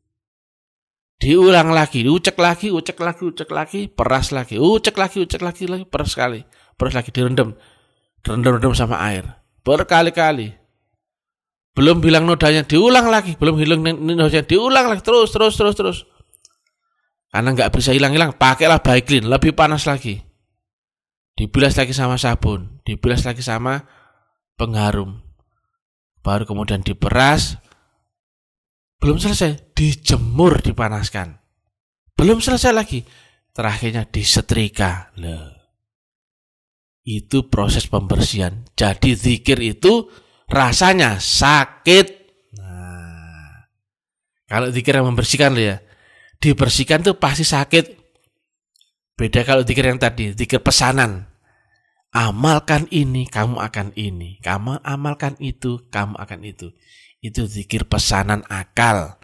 diulang 1.22 1.70
lagi, 1.70 2.01
ucek 2.01 2.34
lagi, 2.42 2.74
ucek 2.74 2.98
lagi, 2.98 3.22
ucek 3.30 3.50
lagi, 3.54 3.86
peras 3.86 4.34
lagi, 4.34 4.58
ucek 4.58 4.98
lagi, 4.98 5.22
ucek 5.22 5.42
lagi, 5.46 5.70
lagi 5.70 5.86
peras 5.86 6.18
sekali, 6.18 6.42
peras 6.74 6.98
lagi 6.98 7.13
direndam, 7.13 7.54
direndam-rendam 8.25 8.74
sama 8.74 8.98
air, 9.06 9.38
berkali-kali. 9.62 10.58
Belum 11.78 12.04
bilang 12.04 12.25
nodanya, 12.25 12.66
diulang 12.66 13.08
lagi, 13.08 13.38
belum 13.38 13.56
hilang 13.62 13.86
nodanya, 13.86 14.44
diulang 14.44 14.90
lagi, 14.90 15.06
terus, 15.06 15.30
terus, 15.30 15.54
terus, 15.56 15.75
terus. 15.78 16.00
Karena 17.32 17.56
nggak 17.56 17.72
bisa 17.72 17.96
hilang-hilang, 17.96 18.36
pakailah 18.36 18.84
Baiklin, 18.84 19.30
lebih 19.30 19.56
panas 19.56 19.88
lagi. 19.88 20.20
Dibilas 21.38 21.80
lagi 21.80 21.96
sama 21.96 22.20
sabun, 22.20 22.84
dibilas 22.84 23.24
lagi 23.24 23.40
sama 23.40 23.88
pengharum. 24.60 25.24
Baru 26.20 26.44
kemudian 26.44 26.84
diperas, 26.84 27.56
belum 29.01 29.17
selesai, 29.17 29.74
dijemur, 29.74 30.62
dipanaskan. 30.62 31.41
Belum 32.13 32.38
selesai 32.38 32.70
lagi, 32.70 33.01
terakhirnya 33.50 34.05
disetrika. 34.05 35.10
Loh. 35.17 35.58
Itu 37.01 37.50
proses 37.50 37.89
pembersihan. 37.89 38.62
Jadi 38.77 39.17
zikir 39.17 39.58
itu 39.58 40.05
rasanya 40.46 41.17
sakit. 41.17 42.08
Nah, 42.62 43.65
kalau 44.46 44.70
zikir 44.70 44.93
yang 44.93 45.10
membersihkan 45.10 45.58
ya, 45.58 45.81
dibersihkan 46.38 47.01
tuh 47.01 47.17
pasti 47.17 47.41
sakit. 47.41 47.98
Beda 49.17 49.41
kalau 49.41 49.65
zikir 49.65 49.89
yang 49.89 49.98
tadi, 49.98 50.38
zikir 50.38 50.62
pesanan. 50.62 51.25
Amalkan 52.13 52.86
ini, 52.93 53.25
kamu 53.25 53.58
akan 53.58 53.98
ini. 53.98 54.38
Kamu 54.46 54.86
amalkan 54.86 55.41
itu, 55.41 55.89
kamu 55.89 56.22
akan 56.22 56.39
itu 56.46 56.70
itu 57.22 57.46
zikir 57.46 57.86
pesanan 57.86 58.42
akal. 58.50 59.16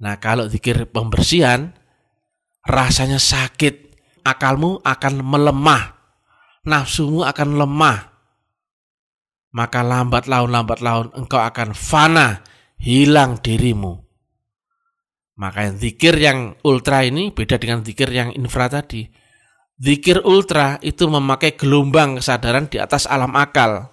Nah, 0.00 0.18
kalau 0.18 0.48
zikir 0.48 0.88
pembersihan 0.88 1.76
rasanya 2.64 3.20
sakit, 3.20 3.94
akalmu 4.24 4.80
akan 4.82 5.20
melemah, 5.22 5.94
nafsumu 6.64 7.22
akan 7.22 7.60
lemah. 7.60 7.98
Maka 9.52 9.84
lambat 9.84 10.26
laun 10.26 10.48
lambat 10.48 10.80
laun 10.80 11.12
engkau 11.12 11.38
akan 11.38 11.76
fana, 11.76 12.40
hilang 12.80 13.38
dirimu. 13.38 14.00
Maka 15.36 15.68
zikir 15.76 16.16
yang 16.16 16.56
ultra 16.64 17.04
ini 17.04 17.28
beda 17.30 17.60
dengan 17.60 17.84
zikir 17.84 18.08
yang 18.08 18.32
infra 18.32 18.72
tadi. 18.72 19.04
Zikir 19.76 20.24
ultra 20.24 20.80
itu 20.80 21.04
memakai 21.04 21.52
gelombang 21.58 22.16
kesadaran 22.16 22.70
di 22.72 22.80
atas 22.80 23.04
alam 23.04 23.36
akal. 23.36 23.92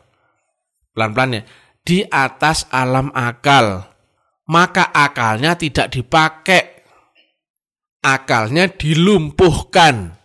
Pelan-pelan 0.96 1.42
ya 1.42 1.44
di 1.84 2.06
atas 2.08 2.68
alam 2.70 3.10
akal. 3.14 3.86
Maka 4.50 4.90
akalnya 4.90 5.54
tidak 5.54 5.94
dipakai. 5.94 6.82
akalnya 8.00 8.72
dilumpuhkan. 8.72 10.16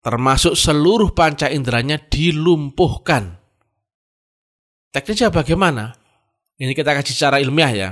Termasuk 0.00 0.54
seluruh 0.54 1.10
panca 1.12 1.50
inderanya 1.50 1.98
dilumpuhkan. 1.98 3.36
Teknisnya 4.94 5.34
bagaimana? 5.34 5.90
Ini 6.62 6.70
kita 6.70 6.94
kasih 6.94 7.10
secara 7.10 7.36
ilmiah 7.42 7.72
ya. 7.74 7.90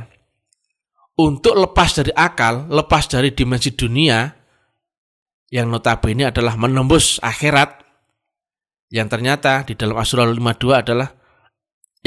Untuk 1.19 1.59
lepas 1.59 1.99
dari 1.99 2.15
akal, 2.15 2.71
lepas 2.71 3.11
dari 3.11 3.35
dimensi 3.35 3.75
dunia, 3.75 4.31
yang 5.51 5.67
notabene 5.73 6.31
adalah 6.31 6.55
menembus 6.55 7.19
akhirat, 7.19 7.83
yang 8.95 9.11
ternyata 9.11 9.67
di 9.67 9.75
dalam 9.75 9.99
Asurah 9.99 10.31
52 10.31 10.85
adalah 10.87 11.18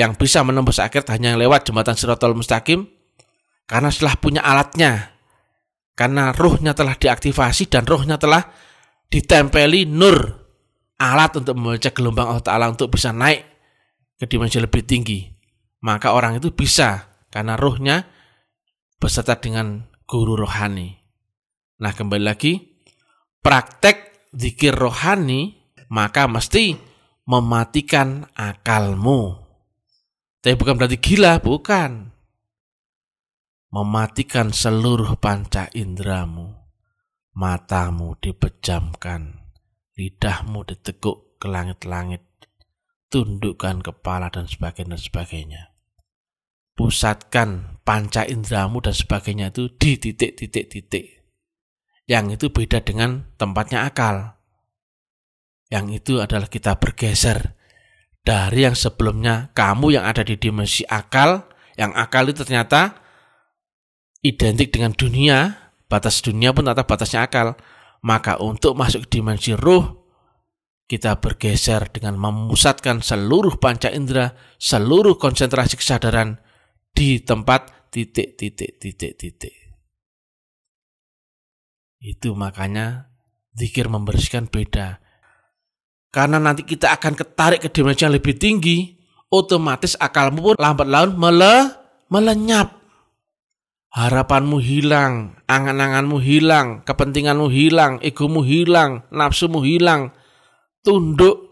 yang 0.02 0.18
bisa 0.18 0.42
menembus 0.42 0.82
akhirat 0.82 1.14
hanya 1.14 1.38
lewat 1.38 1.70
jembatan 1.70 1.94
Siratul 1.94 2.34
Mustaqim, 2.34 2.90
karena 3.70 3.94
setelah 3.94 4.18
punya 4.18 4.42
alatnya, 4.42 5.14
karena 5.94 6.34
ruhnya 6.34 6.74
telah 6.74 6.98
diaktifasi 6.98 7.70
dan 7.70 7.86
ruhnya 7.86 8.18
telah 8.18 8.50
ditempeli 9.14 9.86
nur 9.86 10.18
alat 10.98 11.38
untuk 11.38 11.54
membaca 11.54 11.94
gelombang 11.94 12.34
Allah 12.34 12.46
Ta'ala 12.46 12.66
untuk 12.74 12.98
bisa 12.98 13.14
naik 13.14 13.46
ke 14.18 14.26
dimensi 14.26 14.58
lebih 14.58 14.82
tinggi. 14.82 15.30
Maka 15.86 16.18
orang 16.18 16.42
itu 16.42 16.50
bisa 16.50 17.22
karena 17.30 17.54
ruhnya 17.58 18.06
beserta 18.98 19.38
dengan 19.38 19.86
guru 20.10 20.38
rohani. 20.38 20.94
Nah 21.82 21.94
kembali 21.94 22.22
lagi, 22.22 22.58
praktek 23.42 24.30
zikir 24.34 24.78
rohani 24.78 25.58
maka 25.90 26.30
mesti 26.30 26.78
mematikan 27.26 28.30
akalmu. 28.38 29.41
Tapi 30.42 30.58
bukan 30.58 30.74
berarti 30.76 30.98
gila, 30.98 31.38
bukan. 31.38 32.10
Mematikan 33.72 34.52
seluruh 34.52 35.16
panca 35.16 35.70
indramu 35.72 36.62
matamu 37.32 38.20
dipejamkan, 38.20 39.40
lidahmu 39.96 40.68
diteguk 40.68 41.40
ke 41.40 41.48
langit-langit, 41.48 42.24
tundukkan 43.08 43.80
kepala 43.80 44.28
dan 44.28 44.48
sebagainya 44.48 44.96
dan 44.96 45.02
sebagainya. 45.02 45.62
Pusatkan 46.76 47.80
panca 47.84 48.24
indramu 48.28 48.80
dan 48.84 48.96
sebagainya 48.96 49.52
itu 49.52 49.72
di 49.76 50.00
titik-titik-titik. 50.00 51.24
Yang 52.08 52.26
itu 52.40 52.46
beda 52.52 52.84
dengan 52.84 53.32
tempatnya 53.40 53.88
akal. 53.88 54.36
Yang 55.72 56.04
itu 56.04 56.14
adalah 56.20 56.52
kita 56.52 56.76
bergeser 56.76 57.56
dari 58.22 58.70
yang 58.70 58.78
sebelumnya 58.78 59.50
kamu 59.58 59.98
yang 59.98 60.06
ada 60.06 60.22
di 60.22 60.38
dimensi 60.38 60.86
akal, 60.86 61.50
yang 61.78 61.92
akal 61.98 62.30
itu 62.30 62.46
ternyata 62.46 63.02
identik 64.22 64.70
dengan 64.70 64.94
dunia, 64.94 65.72
batas 65.90 66.22
dunia 66.22 66.54
pun 66.54 66.70
tetap 66.70 66.86
batasnya 66.86 67.26
akal. 67.26 67.58
Maka 68.02 68.42
untuk 68.42 68.74
masuk 68.74 69.06
dimensi 69.14 69.54
ruh, 69.54 69.86
kita 70.90 71.22
bergeser 71.22 71.86
dengan 71.94 72.18
memusatkan 72.18 73.06
seluruh 73.06 73.62
panca 73.62 73.94
indera, 73.94 74.34
seluruh 74.58 75.22
konsentrasi 75.22 75.78
kesadaran 75.78 76.42
di 76.98 77.22
tempat 77.22 77.90
titik-titik-titik-titik. 77.94 79.56
Itu 82.02 82.34
makanya 82.34 83.14
zikir 83.54 83.86
membersihkan 83.86 84.50
beda. 84.50 85.01
Karena 86.12 86.38
nanti 86.44 86.68
kita 86.68 86.92
akan 86.92 87.16
ketarik 87.16 87.64
ke 87.64 87.72
dimensi 87.72 88.04
yang 88.04 88.12
lebih 88.12 88.36
tinggi, 88.36 89.00
otomatis 89.32 89.96
akalmu 89.96 90.54
pun 90.54 90.56
lambat 90.60 90.88
laun 90.92 91.16
mele, 91.16 91.72
melenyap 92.12 92.82
harapanmu 93.92 94.60
hilang, 94.64 95.36
angan-anganmu 95.48 96.20
hilang, 96.24 96.84
kepentinganmu 96.88 97.48
hilang, 97.52 98.00
egomu 98.00 98.44
hilang, 98.44 99.04
nafsumu 99.12 99.64
hilang, 99.64 100.16
tunduk. 100.84 101.52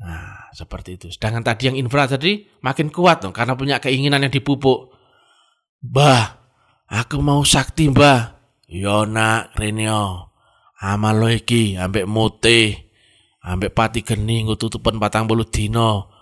Nah, 0.00 0.52
seperti 0.56 0.96
itu. 1.00 1.06
Sedangkan 1.12 1.44
tadi 1.44 1.72
yang 1.72 1.76
infra 1.76 2.08
tadi 2.08 2.48
makin 2.64 2.88
kuat 2.88 3.24
dong, 3.24 3.36
karena 3.36 3.56
punya 3.56 3.76
keinginan 3.80 4.24
yang 4.24 4.32
dipupuk. 4.32 4.92
Bah, 5.80 6.40
aku 6.88 7.20
mau 7.20 7.44
sakti 7.44 7.92
mbah. 7.92 8.36
Yo 8.66 9.06
nak, 9.06 9.54
Renio. 9.54 10.25
Amal 10.76 11.16
lo 11.16 11.28
iki, 11.32 11.80
ambek 11.80 12.04
mute, 12.04 12.92
ambek 13.40 13.72
pati 13.72 14.04
geni, 14.04 14.44
ngututupan 14.44 15.00
patang 15.00 15.24
bulu 15.24 15.48
dino 15.48 16.16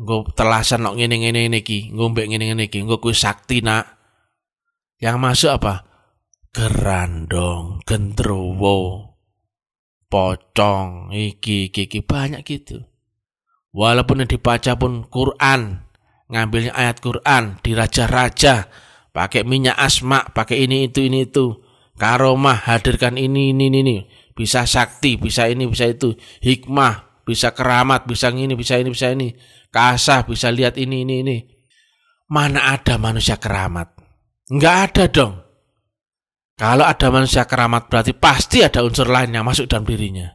Nggo 0.00 0.32
telasan 0.32 0.80
nok 0.80 0.96
ngene-ngene 0.96 1.52
iki, 1.60 1.92
ngombe 1.92 2.24
ngene-ngene 2.24 2.72
iki, 2.72 2.80
nggo 2.80 3.04
kuwi 3.04 3.12
sakti 3.12 3.60
nak. 3.60 4.00
Yang 4.96 5.16
masuk 5.20 5.50
apa? 5.60 5.74
Gerandong, 6.56 7.84
gendrowo, 7.84 8.76
pocong, 10.08 11.12
iki, 11.12 11.68
iki, 11.68 11.84
iki 11.84 12.00
banyak 12.00 12.40
gitu. 12.48 12.80
Walaupun 13.76 14.24
yang 14.24 14.30
dibaca 14.32 14.72
pun 14.80 15.04
Quran, 15.12 15.84
ngambilnya 16.32 16.72
ayat 16.72 17.04
Quran 17.04 17.60
di 17.60 17.76
raja-raja, 17.76 18.72
pakai 19.12 19.44
minyak 19.44 19.76
asma, 19.76 20.32
pakai 20.32 20.64
ini 20.64 20.88
itu 20.88 21.04
ini 21.04 21.28
itu, 21.28 21.60
karomah 22.00 22.64
hadirkan 22.64 23.20
ini 23.20 23.52
ini 23.52 23.68
ini, 23.68 23.96
bisa 24.32 24.64
sakti, 24.64 25.20
bisa 25.20 25.52
ini 25.52 25.68
bisa 25.68 25.84
itu, 25.84 26.16
hikmah, 26.40 27.20
bisa 27.28 27.52
keramat, 27.52 28.08
bisa 28.08 28.32
ini 28.32 28.56
bisa 28.56 28.80
ini 28.80 28.88
bisa 28.88 29.12
ini 29.12 29.36
kasah 29.70 30.26
bisa 30.26 30.50
lihat 30.50 30.80
ini 30.80 31.06
ini 31.06 31.14
ini. 31.22 31.36
Mana 32.30 32.74
ada 32.74 32.96
manusia 32.96 33.36
keramat? 33.36 33.90
Enggak 34.50 34.76
ada 34.90 35.04
dong. 35.10 35.34
Kalau 36.54 36.84
ada 36.84 37.08
manusia 37.08 37.48
keramat 37.48 37.88
berarti 37.88 38.12
pasti 38.12 38.60
ada 38.60 38.84
unsur 38.84 39.08
lain 39.08 39.32
yang 39.32 39.46
masuk 39.46 39.66
dalam 39.66 39.88
dirinya. 39.88 40.28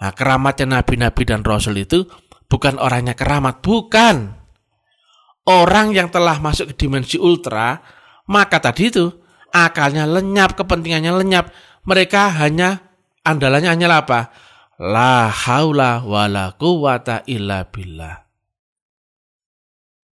Nah, 0.00 0.16
keramatnya 0.16 0.80
nabi-nabi 0.80 1.28
dan 1.28 1.44
rasul 1.44 1.76
itu 1.76 2.08
bukan 2.48 2.80
orangnya 2.80 3.12
keramat, 3.12 3.60
bukan. 3.60 4.38
Orang 5.44 5.92
yang 5.92 6.08
telah 6.08 6.38
masuk 6.38 6.72
ke 6.72 6.86
dimensi 6.86 7.18
ultra, 7.18 7.82
maka 8.30 8.62
tadi 8.62 8.88
itu 8.88 9.10
akalnya 9.52 10.06
lenyap, 10.06 10.56
kepentingannya 10.56 11.12
lenyap. 11.14 11.50
Mereka 11.84 12.38
hanya 12.40 12.80
andalannya 13.26 13.70
hanyalah 13.70 13.98
apa? 14.06 14.20
La 14.80 15.28
haula 15.28 16.00
la 16.30 16.56
quwata 16.56 17.28
illa 17.28 17.68
billah. 17.68 18.16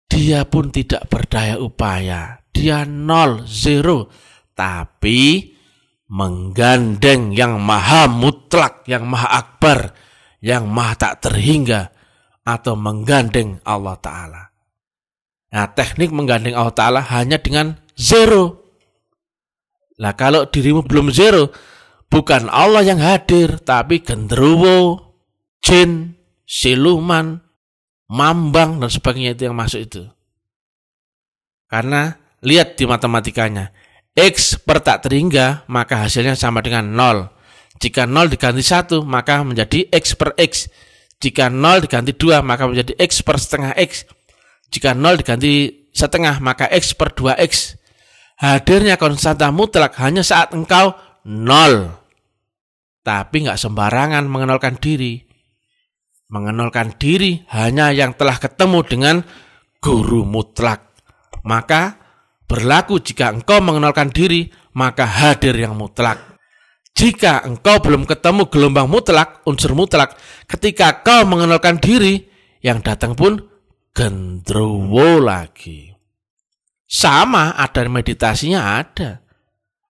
Dia 0.08 0.46
pun 0.48 0.70
tidak 0.70 1.10
berdaya 1.10 1.58
upaya. 1.60 2.40
Dia 2.54 2.86
nol, 2.86 3.44
zero. 3.50 4.08
Tapi 4.54 5.52
menggandeng 6.08 7.34
yang 7.34 7.58
maha 7.58 8.06
mutlak, 8.06 8.86
yang 8.86 9.10
maha 9.10 9.42
akbar, 9.42 9.98
yang 10.40 10.70
maha 10.70 10.94
tak 10.96 11.14
terhingga. 11.28 11.90
Atau 12.46 12.78
menggandeng 12.78 13.64
Allah 13.66 13.98
Ta'ala. 13.98 14.44
Nah 15.54 15.66
teknik 15.74 16.14
menggandeng 16.14 16.56
Allah 16.56 16.76
Ta'ala 16.76 17.02
hanya 17.04 17.42
dengan 17.42 17.82
zero. 17.98 18.63
Nah 20.04 20.12
kalau 20.20 20.44
dirimu 20.52 20.84
belum 20.84 21.16
zero, 21.16 21.48
bukan 22.12 22.52
Allah 22.52 22.84
yang 22.84 23.00
hadir, 23.00 23.64
tapi 23.64 24.04
genderuwo, 24.04 25.00
jin, 25.64 26.20
siluman, 26.44 27.40
mambang, 28.12 28.84
dan 28.84 28.92
sebagainya 28.92 29.40
itu 29.40 29.48
yang 29.48 29.56
masuk 29.56 29.80
itu. 29.88 30.04
Karena 31.72 32.20
lihat 32.44 32.76
di 32.76 32.84
matematikanya, 32.84 33.72
X 34.12 34.60
per 34.60 34.84
tak 34.84 35.08
terhingga, 35.08 35.64
maka 35.72 36.04
hasilnya 36.04 36.36
sama 36.36 36.60
dengan 36.60 36.92
0. 36.92 37.32
Jika 37.82 38.06
0 38.06 38.30
diganti 38.30 38.62
1, 38.62 39.02
maka 39.08 39.42
menjadi 39.42 39.90
X 39.90 40.14
per 40.20 40.38
X. 40.38 40.70
Jika 41.18 41.50
0 41.50 41.82
diganti 41.82 42.14
2, 42.14 42.46
maka 42.46 42.70
menjadi 42.70 42.94
X 43.00 43.24
per 43.26 43.40
setengah 43.42 43.74
X. 43.80 44.06
Jika 44.70 44.94
0 44.94 45.18
diganti 45.18 45.88
setengah, 45.96 46.38
maka 46.44 46.70
X 46.70 46.94
per 46.94 47.16
2X. 47.16 47.82
Hadirnya 48.44 49.00
konstanta 49.00 49.56
mutlak 49.56 49.96
hanya 50.04 50.20
saat 50.20 50.52
engkau 50.52 51.00
0. 51.24 51.96
Tapi 53.00 53.48
nggak 53.48 53.56
sembarangan 53.56 54.28
mengenalkan 54.28 54.76
diri. 54.76 55.24
Mengenalkan 56.28 57.00
diri 57.00 57.40
hanya 57.56 57.96
yang 57.96 58.12
telah 58.20 58.36
ketemu 58.36 58.84
dengan 58.84 59.16
guru 59.80 60.28
mutlak. 60.28 60.92
Maka 61.48 61.96
berlaku 62.44 63.00
jika 63.00 63.32
engkau 63.32 63.64
mengenalkan 63.64 64.12
diri, 64.12 64.52
maka 64.76 65.08
hadir 65.08 65.56
yang 65.56 65.80
mutlak. 65.80 66.36
Jika 67.00 67.48
engkau 67.48 67.80
belum 67.80 68.04
ketemu 68.04 68.52
gelombang 68.52 68.92
mutlak, 68.92 69.40
unsur 69.48 69.72
mutlak, 69.72 70.20
ketika 70.52 71.00
kau 71.00 71.24
mengenalkan 71.24 71.80
diri, 71.80 72.28
yang 72.60 72.84
datang 72.84 73.16
pun 73.16 73.40
gendrowo 73.96 75.24
lagi. 75.24 75.93
Sama 76.94 77.58
ada 77.58 77.90
meditasinya 77.90 78.78
ada. 78.78 79.26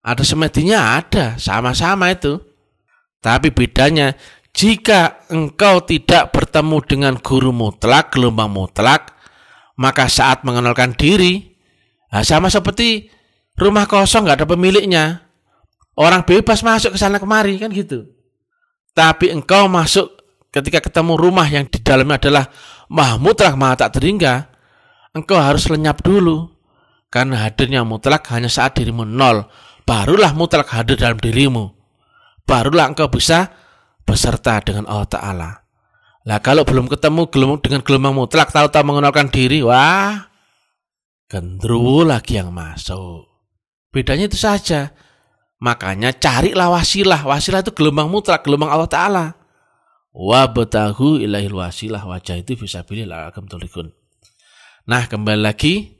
Ada 0.00 0.24
semedinya 0.24 0.96
ada, 0.96 1.36
sama-sama 1.36 2.08
itu. 2.12 2.40
Tapi 3.20 3.52
bedanya 3.52 4.16
jika 4.56 5.28
engkau 5.28 5.84
tidak 5.84 6.32
bertemu 6.32 6.78
dengan 6.84 7.14
guru 7.20 7.52
mutlak, 7.52 8.12
gelombang 8.12 8.52
mutlak, 8.52 9.16
maka 9.80 10.08
saat 10.08 10.44
mengenalkan 10.44 10.92
diri, 10.96 11.56
nah 12.12 12.20
sama 12.20 12.52
seperti 12.52 13.08
Rumah 13.54 13.86
kosong 13.86 14.26
nggak 14.26 14.42
ada 14.42 14.48
pemiliknya. 14.50 15.04
Orang 15.94 16.26
bebas 16.26 16.66
masuk 16.66 16.94
ke 16.94 16.98
sana 16.98 17.22
kemari 17.22 17.54
kan 17.62 17.70
gitu. 17.70 18.10
Tapi 18.90 19.30
engkau 19.30 19.70
masuk 19.70 20.10
ketika 20.50 20.82
ketemu 20.82 21.14
rumah 21.14 21.46
yang 21.46 21.62
di 21.70 21.78
dalamnya 21.78 22.18
adalah 22.18 22.44
mahmutlak 22.90 23.54
maha 23.54 23.86
tak 23.86 23.98
terhingga, 23.98 24.50
engkau 25.14 25.38
harus 25.38 25.70
lenyap 25.70 26.02
dulu. 26.02 26.50
Karena 27.14 27.46
hadirnya 27.46 27.86
mutlak 27.86 28.26
hanya 28.34 28.50
saat 28.50 28.74
dirimu 28.74 29.06
nol. 29.06 29.46
Barulah 29.86 30.34
mutlak 30.34 30.66
hadir 30.74 30.98
dalam 30.98 31.14
dirimu. 31.14 31.70
Barulah 32.42 32.90
engkau 32.90 33.06
bisa 33.06 33.54
beserta 34.02 34.58
dengan 34.58 34.90
Allah 34.90 35.06
Ta'ala. 35.06 35.50
Lah 36.26 36.42
kalau 36.42 36.66
belum 36.66 36.90
ketemu 36.90 37.30
gelombang 37.30 37.62
dengan 37.62 37.86
gelombang 37.86 38.18
mutlak 38.18 38.50
tahu-tahu 38.50 38.82
mengenalkan 38.82 39.30
diri, 39.30 39.62
wah, 39.62 40.26
gendruwo 41.30 42.02
lagi 42.02 42.34
yang 42.34 42.50
masuk. 42.50 43.30
Bedanya 43.94 44.26
itu 44.26 44.34
saja. 44.34 44.90
Makanya 45.62 46.18
carilah 46.18 46.66
wasilah. 46.74 47.22
Wasilah 47.22 47.62
itu 47.62 47.70
gelombang 47.78 48.10
mutlak, 48.10 48.42
gelombang 48.42 48.74
Allah 48.74 48.90
Ta'ala. 48.90 49.26
Wa 50.10 50.50
betahu 50.50 51.22
ilahil 51.22 51.54
wasilah 51.54 52.02
wajah 52.02 52.42
itu 52.42 52.58
bisa 52.58 52.82
pilih 52.82 53.06
tulikun. 53.46 53.94
Nah 54.90 55.06
kembali 55.06 55.40
lagi, 55.46 55.93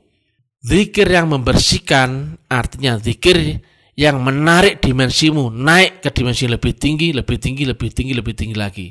zikir 0.65 1.05
yang 1.05 1.29
membersihkan 1.29 2.41
artinya 2.49 2.97
zikir 2.97 3.61
yang 3.93 4.17
menarik 4.25 4.81
dimensimu 4.81 5.53
naik 5.53 6.01
ke 6.01 6.09
dimensi 6.11 6.49
lebih 6.49 6.73
tinggi, 6.75 7.13
lebih 7.13 7.37
tinggi, 7.37 7.63
lebih 7.63 7.89
tinggi, 7.93 8.13
lebih 8.17 8.33
tinggi 8.33 8.55
lagi. 8.57 8.87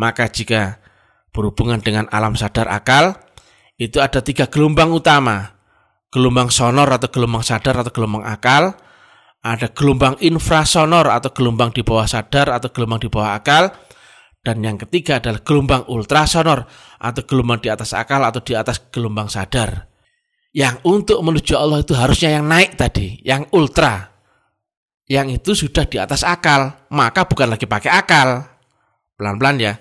Maka 0.00 0.32
jika 0.32 0.80
berhubungan 1.30 1.84
dengan 1.84 2.08
alam 2.08 2.34
sadar 2.34 2.66
akal, 2.72 3.14
itu 3.78 4.00
ada 4.00 4.24
tiga 4.24 4.50
gelombang 4.50 4.90
utama 4.90 5.58
gelombang 6.08 6.48
sonor 6.48 6.88
atau 6.88 7.08
gelombang 7.12 7.44
sadar 7.44 7.84
atau 7.84 7.92
gelombang 7.92 8.24
akal, 8.24 8.72
ada 9.44 9.68
gelombang 9.70 10.16
infrasonor 10.24 11.08
atau 11.12 11.30
gelombang 11.36 11.70
di 11.72 11.84
bawah 11.84 12.08
sadar 12.08 12.48
atau 12.48 12.72
gelombang 12.72 13.00
di 13.04 13.08
bawah 13.12 13.36
akal, 13.36 13.68
dan 14.40 14.64
yang 14.64 14.80
ketiga 14.80 15.20
adalah 15.20 15.44
gelombang 15.44 15.84
ultrasonor 15.92 16.64
atau 16.96 17.22
gelombang 17.28 17.60
di 17.60 17.68
atas 17.68 17.92
akal 17.92 18.24
atau 18.24 18.40
di 18.40 18.56
atas 18.56 18.80
gelombang 18.88 19.28
sadar. 19.28 19.87
Yang 20.58 20.82
untuk 20.82 21.22
menuju 21.22 21.54
Allah 21.54 21.86
itu 21.86 21.94
harusnya 21.94 22.34
yang 22.34 22.50
naik 22.50 22.74
tadi, 22.74 23.22
yang 23.22 23.46
ultra. 23.54 24.10
Yang 25.06 25.38
itu 25.38 25.50
sudah 25.54 25.86
di 25.86 26.02
atas 26.02 26.26
akal, 26.26 26.90
maka 26.90 27.30
bukan 27.30 27.54
lagi 27.54 27.70
pakai 27.70 27.94
akal. 27.94 28.42
Pelan-pelan 29.14 29.56
ya. 29.62 29.78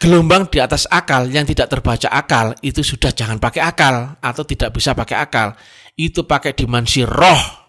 Gelombang 0.00 0.48
di 0.48 0.64
atas 0.64 0.88
akal 0.88 1.28
yang 1.28 1.44
tidak 1.44 1.68
terbaca 1.68 2.08
akal 2.08 2.56
itu 2.64 2.80
sudah 2.80 3.12
jangan 3.12 3.36
pakai 3.36 3.60
akal 3.60 4.16
atau 4.24 4.48
tidak 4.48 4.72
bisa 4.72 4.96
pakai 4.96 5.20
akal. 5.20 5.52
Itu 5.92 6.24
pakai 6.24 6.56
dimensi 6.56 7.04
roh. 7.04 7.68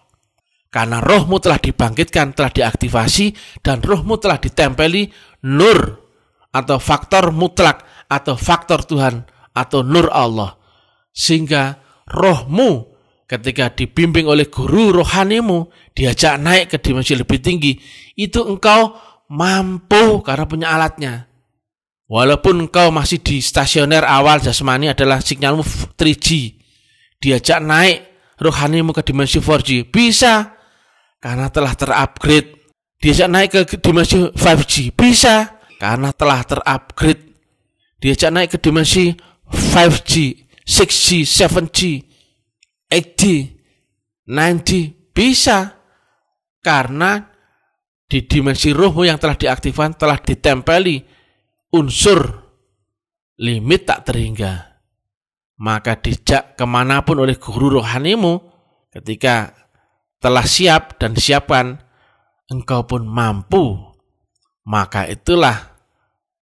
Karena 0.72 0.96
rohmu 1.02 1.42
telah 1.44 1.60
dibangkitkan, 1.60 2.32
telah 2.32 2.48
diaktifasi, 2.48 3.60
dan 3.60 3.84
rohmu 3.84 4.16
telah 4.16 4.40
ditempeli 4.40 5.12
nur 5.44 5.76
atau 6.56 6.78
faktor 6.80 7.36
mutlak 7.36 7.84
atau 8.08 8.32
faktor 8.32 8.88
Tuhan 8.88 9.28
atau 9.52 9.84
nur 9.84 10.08
Allah. 10.08 10.56
Sehingga 11.10 11.89
rohmu 12.10 12.90
ketika 13.30 13.70
dibimbing 13.70 14.26
oleh 14.26 14.50
guru 14.50 14.90
rohanimu, 14.90 15.70
diajak 15.94 16.36
naik 16.42 16.74
ke 16.74 16.82
dimensi 16.82 17.14
lebih 17.14 17.38
tinggi, 17.38 17.78
itu 18.18 18.42
engkau 18.42 18.98
mampu 19.30 20.18
karena 20.26 20.44
punya 20.50 20.74
alatnya 20.74 21.30
Walaupun 22.10 22.66
engkau 22.66 22.90
masih 22.90 23.22
di 23.22 23.38
stasioner 23.38 24.02
awal 24.02 24.42
jasmani 24.42 24.90
adalah 24.90 25.22
sinyalmu 25.22 25.62
3G. 25.94 26.58
Diajak 27.22 27.62
naik 27.62 28.02
rohanimu 28.34 28.90
ke 28.90 29.06
dimensi 29.06 29.38
4G. 29.38 29.86
Bisa. 29.86 30.58
Karena 31.22 31.46
telah 31.54 31.78
terupgrade. 31.78 32.58
Diajak 32.98 33.28
naik 33.30 33.48
ke 33.54 33.78
dimensi 33.78 34.26
5G. 34.26 34.90
Bisa. 34.90 35.62
Karena 35.78 36.10
telah 36.10 36.42
terupgrade. 36.42 37.30
Diajak 38.02 38.30
naik 38.34 38.48
ke 38.50 38.58
dimensi 38.58 39.14
5G, 39.50 40.34
6G, 40.70 41.26
7G, 41.26 41.78
8G, 42.86 43.22
9G. 44.30 44.70
Bisa. 45.10 45.74
Karena 46.62 47.18
di 48.06 48.22
dimensi 48.22 48.70
rohmu 48.70 49.02
yang 49.02 49.18
telah 49.18 49.34
diaktifkan 49.34 49.98
telah 49.98 50.20
ditempeli 50.20 51.02
unsur 51.74 52.46
limit 53.40 53.88
tak 53.88 54.06
terhingga. 54.06 54.82
Maka 55.60 55.98
dijak 55.98 56.56
ke 56.56 56.64
mana 56.64 57.02
pun 57.04 57.20
oleh 57.20 57.36
guru 57.36 57.80
rohanimu 57.80 58.40
ketika 58.92 59.52
telah 60.20 60.44
siap 60.44 61.00
dan 61.00 61.16
disiapkan, 61.16 61.80
engkau 62.52 62.84
pun 62.84 63.04
mampu. 63.08 63.76
Maka 64.68 65.08
itulah 65.08 65.69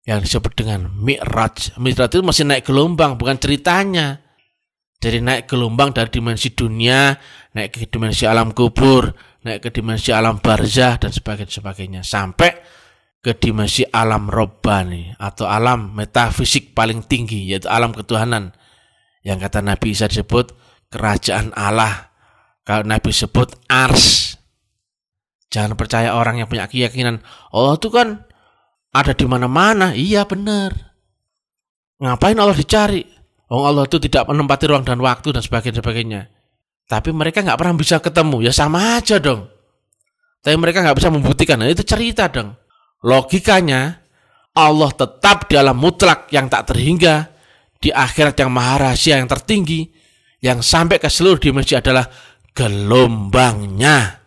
yang 0.09 0.25
disebut 0.25 0.57
dengan 0.57 0.89
mi'raj. 0.89 1.77
Mi'raj 1.77 2.09
itu 2.17 2.25
masih 2.25 2.49
naik 2.49 2.65
gelombang, 2.65 3.21
bukan 3.21 3.37
ceritanya. 3.37 4.25
Jadi 4.97 5.21
naik 5.21 5.45
gelombang 5.45 5.93
dari 5.93 6.09
dimensi 6.09 6.57
dunia, 6.57 7.13
naik 7.53 7.77
ke 7.77 7.87
dimensi 7.93 8.25
alam 8.25 8.57
kubur, 8.57 9.13
naik 9.45 9.69
ke 9.69 9.71
dimensi 9.71 10.09
alam 10.11 10.41
barzah, 10.41 10.97
dan 10.97 11.13
sebagainya. 11.13 12.01
Sampai 12.01 12.57
ke 13.19 13.37
dimensi 13.37 13.85
alam 13.85 14.33
robbani 14.33 15.13
atau 15.21 15.45
alam 15.45 15.93
metafisik 15.93 16.73
paling 16.73 17.03
tinggi 17.05 17.51
yaitu 17.51 17.67
alam 17.67 17.91
ketuhanan 17.91 18.55
yang 19.27 19.43
kata 19.43 19.59
Nabi 19.59 19.91
Isa 19.91 20.07
disebut 20.07 20.55
kerajaan 20.95 21.51
Allah 21.59 22.15
kalau 22.63 22.87
Nabi 22.87 23.11
sebut 23.11 23.59
ars 23.67 24.39
jangan 25.51 25.75
percaya 25.75 26.15
orang 26.15 26.39
yang 26.39 26.47
punya 26.47 26.71
keyakinan 26.71 27.19
Allah 27.51 27.75
itu 27.75 27.91
kan 27.91 28.23
ada 28.93 29.13
di 29.13 29.25
mana-mana. 29.29 29.93
Iya 29.93 30.25
benar 30.25 30.89
ngapain 31.99 32.39
Allah 32.39 32.55
dicari? 32.57 33.03
Oh 33.51 33.67
Allah 33.67 33.89
itu 33.89 33.99
tidak 33.99 34.29
menempati 34.31 34.71
ruang 34.71 34.87
dan 34.87 35.03
waktu 35.03 35.35
dan 35.35 35.43
sebagainya 35.43 35.83
sebagainya. 35.83 36.21
Tapi 36.89 37.13
mereka 37.13 37.45
nggak 37.45 37.59
pernah 37.59 37.75
bisa 37.77 37.97
ketemu. 38.01 38.45
Ya 38.49 38.53
sama 38.55 38.97
aja 38.97 39.21
dong. 39.21 39.49
Tapi 40.41 40.57
mereka 40.57 40.81
nggak 40.81 40.97
bisa 40.97 41.11
membuktikan. 41.13 41.61
Nah, 41.61 41.69
itu 41.69 41.85
cerita 41.85 42.31
dong. 42.31 42.55
Logikanya, 43.05 44.01
Allah 44.57 44.91
tetap 44.95 45.51
di 45.51 45.55
alam 45.59 45.77
mutlak 45.77 46.31
yang 46.33 46.49
tak 46.49 46.73
terhingga, 46.73 47.29
di 47.77 47.93
akhirat 47.93 48.41
yang 48.41 48.51
maha 48.53 48.89
rahasia 48.89 49.21
yang 49.21 49.29
tertinggi, 49.29 49.91
yang 50.41 50.65
sampai 50.65 50.97
ke 50.97 51.11
seluruh 51.11 51.37
dimensi 51.37 51.77
adalah 51.77 52.09
gelombangnya. 52.57 54.25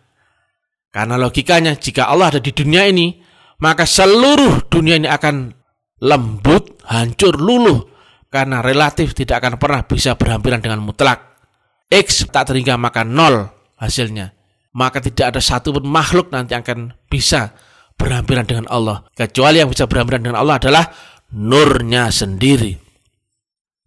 Karena 0.92 1.18
logikanya, 1.18 1.74
jika 1.74 2.06
Allah 2.06 2.36
ada 2.36 2.40
di 2.42 2.52
dunia 2.54 2.86
ini, 2.86 3.18
maka 3.62 3.86
seluruh 3.86 4.66
dunia 4.66 4.98
ini 4.98 5.06
akan 5.06 5.54
lembut, 6.02 6.82
hancur, 6.82 7.38
luluh, 7.38 7.86
karena 8.26 8.58
relatif 8.58 9.14
tidak 9.14 9.38
akan 9.38 9.54
pernah 9.54 9.86
bisa 9.86 10.18
berhampiran 10.18 10.58
dengan 10.58 10.82
mutlak. 10.82 11.38
X 11.86 12.26
tak 12.26 12.50
terhingga 12.50 12.74
maka 12.74 13.06
nol 13.06 13.46
hasilnya. 13.78 14.34
Maka 14.74 14.98
tidak 14.98 15.36
ada 15.36 15.40
satupun 15.44 15.86
makhluk 15.86 16.34
nanti 16.34 16.58
akan 16.58 16.96
bisa 17.06 17.54
berhampiran 17.94 18.42
dengan 18.42 18.66
Allah. 18.66 19.06
Kecuali 19.14 19.62
yang 19.62 19.70
bisa 19.70 19.86
berhampiran 19.86 20.26
dengan 20.26 20.42
Allah 20.42 20.58
adalah 20.58 20.84
nurnya 21.30 22.08
sendiri. 22.08 22.72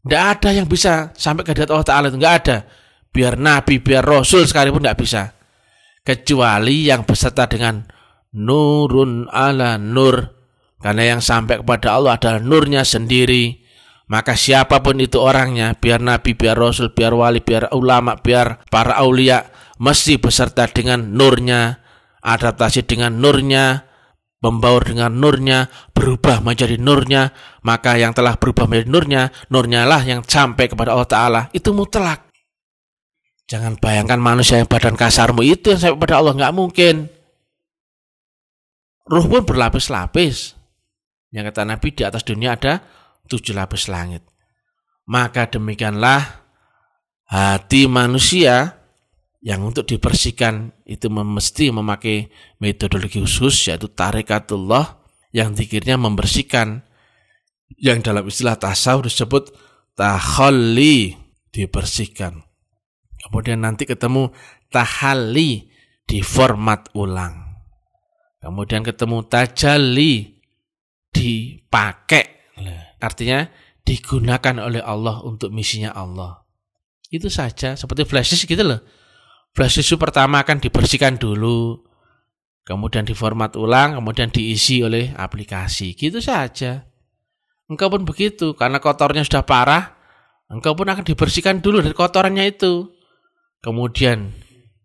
Tidak 0.06 0.24
ada 0.38 0.50
yang 0.54 0.70
bisa 0.70 1.10
sampai 1.18 1.42
ke 1.42 1.52
hadirat 1.52 1.74
Allah 1.74 1.90
Ta'ala. 1.90 2.08
Tidak 2.14 2.34
ada. 2.46 2.58
Biar 3.10 3.42
Nabi, 3.42 3.82
biar 3.82 4.06
Rasul 4.06 4.46
sekalipun 4.46 4.86
tidak 4.86 5.02
bisa. 5.02 5.34
Kecuali 6.06 6.86
yang 6.86 7.02
beserta 7.02 7.50
dengan 7.50 7.82
nurun 8.36 9.32
ala 9.32 9.80
nur. 9.80 10.36
Karena 10.84 11.16
yang 11.16 11.22
sampai 11.24 11.64
kepada 11.64 11.96
Allah 11.96 12.20
adalah 12.20 12.44
nurnya 12.44 12.84
sendiri. 12.84 13.64
Maka 14.06 14.38
siapa 14.38 14.86
pun 14.86 15.02
itu 15.02 15.18
orangnya, 15.18 15.74
biar 15.74 15.98
Nabi, 15.98 16.38
biar 16.38 16.54
Rasul, 16.54 16.94
biar 16.94 17.18
wali, 17.18 17.42
biar 17.42 17.74
ulama, 17.74 18.14
biar 18.22 18.62
para 18.70 19.02
aulia, 19.02 19.50
mesti 19.82 20.22
beserta 20.22 20.70
dengan 20.70 21.18
nurnya, 21.18 21.82
adaptasi 22.22 22.86
dengan 22.86 23.18
nurnya, 23.18 23.82
membaur 24.46 24.86
dengan 24.86 25.10
nurnya, 25.10 25.74
berubah 25.98 26.46
menjadi 26.46 26.78
nurnya, 26.78 27.34
maka 27.66 27.98
yang 27.98 28.14
telah 28.14 28.38
berubah 28.38 28.70
menjadi 28.70 28.90
nurnya, 28.94 29.24
nurnya 29.50 29.90
lah 29.90 30.06
yang 30.06 30.22
sampai 30.22 30.70
kepada 30.70 30.94
Allah 30.94 31.10
Ta'ala. 31.10 31.42
Itu 31.50 31.74
mutlak. 31.74 32.30
Jangan 33.50 33.82
bayangkan 33.82 34.22
manusia 34.22 34.62
yang 34.62 34.70
badan 34.70 34.94
kasarmu 34.94 35.42
itu 35.42 35.74
yang 35.74 35.82
sampai 35.82 35.98
kepada 35.98 36.22
Allah. 36.22 36.34
Nggak 36.38 36.54
mungkin. 36.54 36.96
Ruh 39.06 39.26
pun 39.30 39.46
berlapis-lapis. 39.46 40.58
Yang 41.30 41.54
kata 41.54 41.62
Nabi 41.68 41.88
di 41.94 42.04
atas 42.06 42.26
dunia 42.26 42.58
ada 42.58 42.82
tujuh 43.30 43.54
lapis 43.54 43.90
langit. 43.92 44.26
Maka 45.06 45.46
demikianlah 45.50 46.46
hati 47.30 47.86
manusia 47.86 48.82
yang 49.46 49.62
untuk 49.62 49.86
dibersihkan 49.86 50.74
itu 50.90 51.06
mesti 51.14 51.70
memakai 51.70 52.34
metodologi 52.58 53.22
khusus 53.22 53.70
yaitu 53.70 53.86
tarikatullah 53.94 55.06
yang 55.30 55.54
dikirnya 55.54 56.02
membersihkan 56.02 56.82
yang 57.78 58.02
dalam 58.02 58.26
istilah 58.26 58.58
tasawuf 58.58 59.06
disebut 59.06 59.54
tahalli 59.94 61.14
dibersihkan 61.54 62.46
Kemudian 63.26 63.66
nanti 63.66 63.90
ketemu 63.90 64.30
tahali 64.70 65.66
di 66.06 66.22
format 66.22 66.94
ulang. 66.94 67.45
Kemudian 68.46 68.86
ketemu 68.86 69.26
tajalli 69.26 70.38
dipakai. 71.10 72.54
Artinya 73.02 73.42
digunakan 73.82 74.70
oleh 74.70 74.86
Allah 74.86 75.26
untuk 75.26 75.50
misinya 75.50 75.98
Allah. 75.98 76.46
Itu 77.10 77.34
saja 77.34 77.74
seperti 77.74 78.06
flash 78.06 78.38
disk 78.38 78.46
gitu 78.46 78.62
loh. 78.62 78.86
Flash 79.50 79.82
disk 79.82 79.98
pertama 79.98 80.46
akan 80.46 80.62
dibersihkan 80.62 81.18
dulu, 81.18 81.90
kemudian 82.70 83.02
diformat 83.02 83.58
ulang, 83.58 83.98
kemudian 83.98 84.30
diisi 84.30 84.86
oleh 84.86 85.10
aplikasi. 85.18 85.98
Gitu 85.98 86.22
saja. 86.22 86.86
Engkau 87.66 87.90
pun 87.90 88.06
begitu, 88.06 88.54
karena 88.54 88.78
kotornya 88.78 89.26
sudah 89.26 89.42
parah, 89.42 89.98
engkau 90.54 90.78
pun 90.78 90.86
akan 90.86 91.02
dibersihkan 91.02 91.66
dulu 91.66 91.82
dari 91.82 91.98
kotorannya 91.98 92.46
itu. 92.46 92.94
Kemudian 93.66 94.38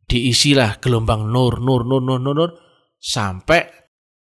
diisilah 0.09 0.81
gelombang 0.81 1.29
nur, 1.29 1.61
nur, 1.61 1.85
nur, 1.85 2.01
nur, 2.01 2.17
nur, 2.17 2.33
nur 2.33 2.70
sampai 3.01 3.67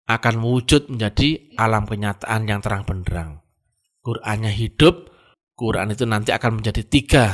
akan 0.07 0.39
wujud 0.39 0.87
menjadi 0.93 1.51
alam 1.59 1.83
kenyataan 1.83 2.47
yang 2.47 2.63
terang 2.63 2.87
benderang. 2.87 3.43
Qurannya 4.05 4.53
hidup, 4.53 5.11
Quran 5.57 5.91
itu 5.91 6.07
nanti 6.07 6.31
akan 6.31 6.63
menjadi 6.63 6.85
tiga 6.87 7.25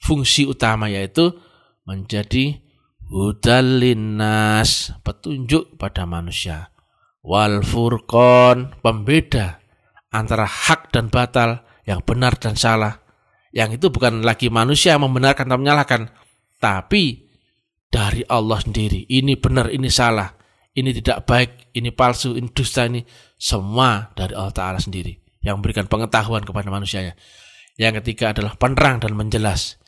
fungsi 0.00 0.48
utama 0.48 0.88
yaitu 0.88 1.36
menjadi 1.84 2.56
hudalinas, 3.10 4.96
petunjuk 5.04 5.76
pada 5.76 6.08
manusia. 6.08 6.72
Wal 7.20 7.60
furqon, 7.60 8.80
pembeda 8.80 9.60
antara 10.08 10.48
hak 10.48 10.88
dan 10.88 11.12
batal, 11.12 11.60
yang 11.84 12.00
benar 12.00 12.38
dan 12.40 12.56
salah. 12.56 13.02
Yang 13.50 13.82
itu 13.82 13.86
bukan 13.92 14.22
lagi 14.22 14.48
manusia 14.48 14.96
yang 14.96 15.04
membenarkan 15.04 15.50
atau 15.50 15.58
menyalahkan, 15.60 16.02
tapi 16.62 17.28
dari 17.90 18.22
Allah 18.30 18.62
sendiri. 18.62 19.04
Ini 19.10 19.36
benar, 19.36 19.68
ini 19.74 19.90
salah, 19.90 20.30
ini 20.74 20.90
tidak 20.94 21.26
baik, 21.26 21.74
ini 21.74 21.90
palsu, 21.90 22.38
ini 22.38 22.46
dusta, 22.50 22.86
ini 22.86 23.02
semua 23.34 24.14
dari 24.14 24.36
Allah 24.38 24.54
Ta'ala 24.54 24.78
sendiri 24.78 25.18
yang 25.42 25.58
memberikan 25.58 25.88
pengetahuan 25.88 26.44
kepada 26.44 26.68
manusianya. 26.70 27.16
Yang 27.80 28.04
ketiga 28.04 28.36
adalah 28.36 28.54
penerang 28.60 29.00
dan 29.00 29.16
menjelas. 29.16 29.80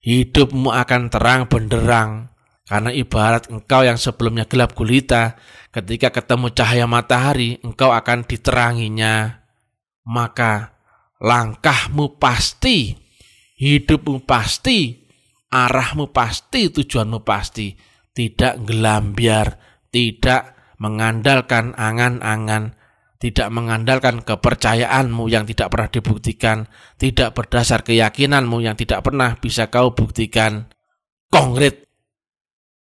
Hidupmu 0.00 0.72
akan 0.72 1.12
terang 1.12 1.44
benderang. 1.48 2.32
Karena 2.64 2.88
ibarat 2.88 3.52
engkau 3.52 3.84
yang 3.84 4.00
sebelumnya 4.00 4.48
gelap 4.48 4.72
gulita, 4.72 5.36
ketika 5.68 6.08
ketemu 6.08 6.48
cahaya 6.56 6.88
matahari, 6.88 7.60
engkau 7.60 7.92
akan 7.92 8.24
diteranginya. 8.24 9.44
Maka 10.08 10.72
langkahmu 11.20 12.16
pasti, 12.16 12.96
hidupmu 13.60 14.24
pasti, 14.24 15.04
arahmu 15.52 16.08
pasti, 16.08 16.72
tujuanmu 16.72 17.20
pasti. 17.20 17.76
Tidak 18.14 18.64
gelambiar, 18.64 19.60
tidak 19.94 20.58
mengandalkan 20.82 21.70
angan-angan, 21.78 22.74
tidak 23.22 23.46
mengandalkan 23.54 24.26
kepercayaanmu 24.26 25.30
yang 25.30 25.46
tidak 25.46 25.70
pernah 25.70 25.86
dibuktikan, 25.86 26.66
tidak 26.98 27.38
berdasar 27.38 27.86
keyakinanmu 27.86 28.58
yang 28.58 28.74
tidak 28.74 29.06
pernah 29.06 29.38
bisa 29.38 29.70
kau 29.70 29.94
buktikan 29.94 30.66
konkret. 31.30 31.86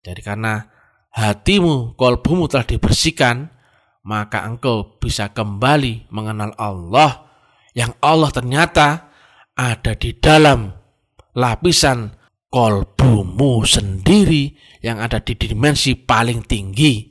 Jadi 0.07 0.23
karena 0.23 0.70
hatimu, 1.11 1.99
kolbumu 1.99 2.46
telah 2.46 2.64
dibersihkan, 2.64 3.51
maka 4.07 4.46
engkau 4.46 4.96
bisa 5.03 5.35
kembali 5.35 6.14
mengenal 6.14 6.55
Allah 6.57 7.27
yang 7.75 7.90
Allah 7.99 8.31
ternyata 8.31 9.11
ada 9.59 9.92
di 9.99 10.14
dalam 10.16 10.70
lapisan 11.35 12.19
kolbumu 12.51 13.63
sendiri 13.63 14.51
yang 14.83 14.99
ada 14.99 15.23
di 15.23 15.39
dimensi 15.39 15.95
paling 15.95 16.43
tinggi. 16.45 17.07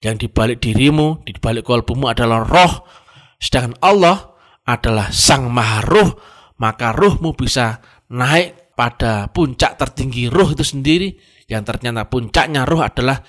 Yang 0.00 0.16
di 0.16 0.28
balik 0.32 0.58
dirimu, 0.64 1.24
di 1.24 1.36
balik 1.36 1.68
kolbumu 1.68 2.08
adalah 2.08 2.44
roh, 2.44 2.88
sedangkan 3.36 3.76
Allah 3.84 4.16
adalah 4.64 5.12
sang 5.12 5.52
maha 5.52 5.84
roh, 5.84 6.16
maka 6.56 6.92
rohmu 6.96 7.36
bisa 7.36 7.80
naik 8.08 8.72
pada 8.72 9.28
puncak 9.28 9.76
tertinggi 9.76 10.32
roh 10.32 10.56
itu 10.56 10.64
sendiri, 10.64 11.12
yang 11.52 11.68
ternyata 11.68 12.08
puncaknya 12.08 12.64
roh 12.64 12.80
adalah 12.80 13.20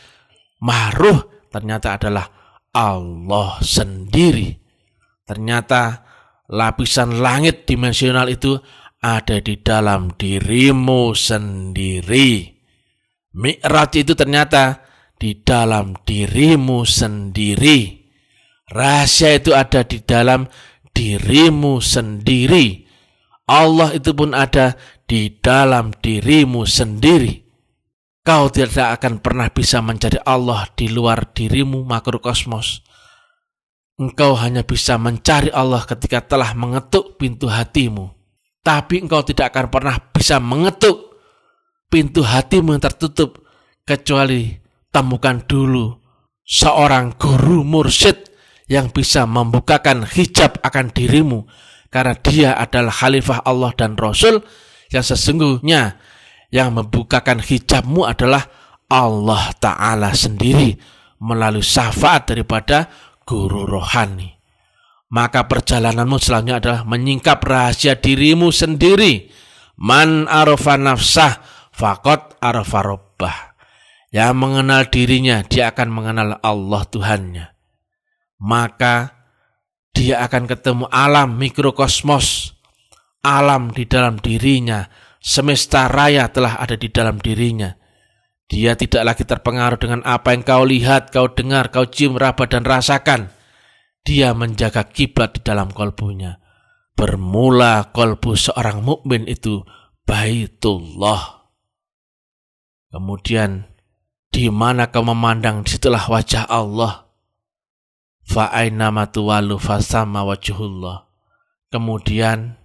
maha 0.64 0.90
roh, 0.96 1.20
ternyata 1.52 2.00
adalah 2.00 2.26
Allah 2.72 3.60
sendiri. 3.60 4.56
Ternyata 5.28 6.08
lapisan 6.52 7.20
langit 7.20 7.68
dimensional 7.68 8.32
itu 8.32 8.60
ada 9.02 9.42
di 9.42 9.58
dalam 9.58 10.14
dirimu 10.14 11.18
sendiri. 11.18 12.54
Mi'raj 13.34 13.92
itu 13.98 14.14
ternyata 14.14 14.86
di 15.18 15.42
dalam 15.42 15.98
dirimu 16.06 16.86
sendiri. 16.86 17.98
Rahasia 18.70 19.42
itu 19.42 19.58
ada 19.58 19.82
di 19.84 20.06
dalam 20.06 20.46
dirimu 20.94 21.82
sendiri. 21.82 22.86
Allah 23.50 23.92
itu 23.98 24.14
pun 24.14 24.38
ada 24.38 24.78
di 25.10 25.34
dalam 25.42 25.92
dirimu 25.98 26.64
sendiri. 26.64 27.42
Kau 28.22 28.54
tidak 28.54 29.02
akan 29.02 29.18
pernah 29.18 29.50
bisa 29.50 29.82
mencari 29.82 30.22
Allah 30.22 30.70
di 30.78 30.94
luar 30.94 31.34
dirimu 31.34 31.82
makrokosmos. 31.90 32.86
Engkau 33.98 34.38
hanya 34.38 34.62
bisa 34.62 35.02
mencari 35.02 35.50
Allah 35.50 35.82
ketika 35.90 36.22
telah 36.22 36.54
mengetuk 36.54 37.18
pintu 37.18 37.50
hatimu. 37.50 38.21
Tapi 38.62 39.02
engkau 39.02 39.26
tidak 39.26 39.54
akan 39.54 39.68
pernah 39.74 39.96
bisa 40.14 40.38
mengetuk 40.38 41.18
pintu 41.90 42.22
hatimu 42.22 42.78
yang 42.78 42.84
tertutup 42.84 43.42
kecuali 43.84 44.54
temukan 44.94 45.42
dulu 45.44 45.98
seorang 46.46 47.18
guru 47.18 47.66
mursyid 47.66 48.30
yang 48.72 48.94
bisa 48.94 49.28
membukakan 49.28 50.08
hijab 50.08 50.62
akan 50.64 50.94
dirimu 50.94 51.44
karena 51.92 52.16
dia 52.16 52.50
adalah 52.56 52.94
khalifah 52.94 53.44
Allah 53.44 53.72
dan 53.76 54.00
Rasul 54.00 54.40
yang 54.94 55.04
sesungguhnya 55.04 56.00
yang 56.52 56.76
membukakan 56.76 57.44
hijabmu 57.44 58.08
adalah 58.08 58.48
Allah 58.92 59.52
Ta'ala 59.60 60.12
sendiri 60.12 60.76
melalui 61.24 61.64
syafaat 61.64 62.32
daripada 62.32 62.92
guru 63.24 63.64
rohani. 63.64 64.41
Maka 65.12 65.44
perjalananmu 65.46 66.18
selanjutnya 66.24 66.64
adalah 66.64 66.82
menyingkap 66.88 67.44
rahasia 67.44 68.00
dirimu 68.00 68.48
sendiri. 68.50 69.28
Man 69.76 70.32
arafa 70.32 70.80
nafsah 70.80 71.44
fakot 71.76 72.40
arafa 72.40 72.80
robbah 72.80 73.52
yang 74.12 74.36
mengenal 74.36 74.92
dirinya, 74.92 75.40
dia 75.40 75.72
akan 75.72 75.88
mengenal 75.88 76.36
Allah 76.44 76.84
Tuhannya. 76.84 77.46
Maka 78.44 79.24
dia 79.96 80.20
akan 80.28 80.52
ketemu 80.52 80.86
alam 80.92 81.40
mikrokosmos, 81.40 82.52
alam 83.24 83.72
di 83.72 83.88
dalam 83.88 84.20
dirinya, 84.20 84.92
semesta 85.24 85.88
raya 85.88 86.28
telah 86.28 86.60
ada 86.60 86.76
di 86.76 86.92
dalam 86.92 87.24
dirinya. 87.24 87.72
Dia 88.52 88.76
tidak 88.76 89.16
lagi 89.16 89.24
terpengaruh 89.24 89.80
dengan 89.80 90.04
apa 90.04 90.36
yang 90.36 90.44
kau 90.44 90.68
lihat, 90.68 91.16
kau 91.16 91.32
dengar, 91.32 91.72
kau 91.72 91.88
cium, 91.88 92.20
raba, 92.20 92.44
dan 92.52 92.68
rasakan. 92.68 93.32
Dia 94.02 94.34
menjaga 94.34 94.90
kiblat 94.90 95.38
di 95.38 95.42
dalam 95.46 95.70
kolbunya. 95.70 96.42
Bermula 96.98 97.94
kolbu 97.94 98.34
seorang 98.34 98.82
mukmin 98.82 99.30
itu 99.30 99.62
baitullah. 100.06 101.50
Kemudian 102.92 103.72
di 104.32 104.52
mana 104.52 104.92
kau 104.92 105.04
memandang 105.04 105.64
di 105.64 105.76
situlah 105.76 106.08
wajah 106.08 106.48
Allah. 106.50 107.08
Fa'aina 108.28 108.92
matuwalu 108.94 109.58
fasama 109.58 110.24
wajhullah. 110.28 111.10
Kemudian 111.72 112.60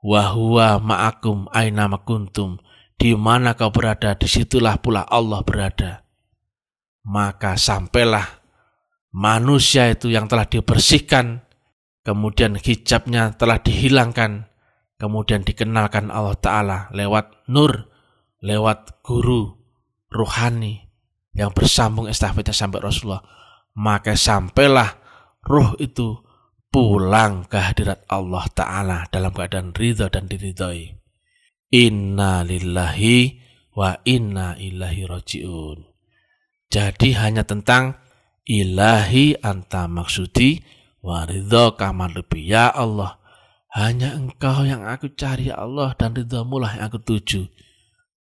wahwa 0.00 0.80
ma'akum 0.80 1.50
aina 1.50 1.90
makuntum. 1.90 2.58
Di 3.00 3.16
mana 3.16 3.56
kau 3.56 3.72
berada, 3.72 4.12
di 4.12 4.28
situlah 4.28 4.76
pula 4.76 5.08
Allah 5.08 5.40
berada. 5.40 6.04
Maka 7.00 7.56
sampailah 7.56 8.39
manusia 9.10 9.90
itu 9.90 10.10
yang 10.10 10.30
telah 10.30 10.46
dibersihkan, 10.46 11.42
kemudian 12.02 12.58
hijabnya 12.58 13.34
telah 13.34 13.58
dihilangkan, 13.62 14.50
kemudian 14.98 15.42
dikenalkan 15.46 16.10
Allah 16.10 16.36
Ta'ala 16.38 16.78
lewat 16.94 17.46
nur, 17.50 17.90
lewat 18.42 19.02
guru, 19.02 19.54
rohani 20.10 20.90
yang 21.34 21.54
bersambung 21.54 22.10
estafetnya 22.10 22.54
sampai 22.54 22.82
Rasulullah, 22.82 23.22
maka 23.78 24.18
sampailah 24.18 24.98
roh 25.46 25.78
itu 25.78 26.18
pulang 26.70 27.46
ke 27.50 27.58
hadirat 27.58 28.06
Allah 28.10 28.46
Ta'ala 28.54 28.98
dalam 29.10 29.34
keadaan 29.34 29.74
ridha 29.74 30.06
dan 30.10 30.30
diridhoi. 30.30 30.94
Inna 31.70 32.42
lillahi 32.42 33.38
wa 33.78 33.94
inna 34.02 34.58
ilahi 34.58 35.06
roji'un. 35.06 35.78
Jadi 36.70 37.14
hanya 37.18 37.42
tentang 37.46 37.98
ilahi 38.46 39.38
anta 39.40 39.88
maksudi 39.90 40.62
wa 41.00 41.24
ridho 41.24 41.76
kamar 41.76 42.12
lebih. 42.16 42.44
Ya 42.44 42.68
Allah, 42.68 43.20
hanya 43.72 44.18
engkau 44.18 44.66
yang 44.66 44.82
aku 44.86 45.12
cari 45.14 45.52
ya 45.52 45.62
Allah 45.62 45.94
dan 45.94 46.14
ridhamu 46.16 46.58
lah 46.58 46.76
yang 46.76 46.90
aku 46.90 46.98
tuju. 47.00 47.46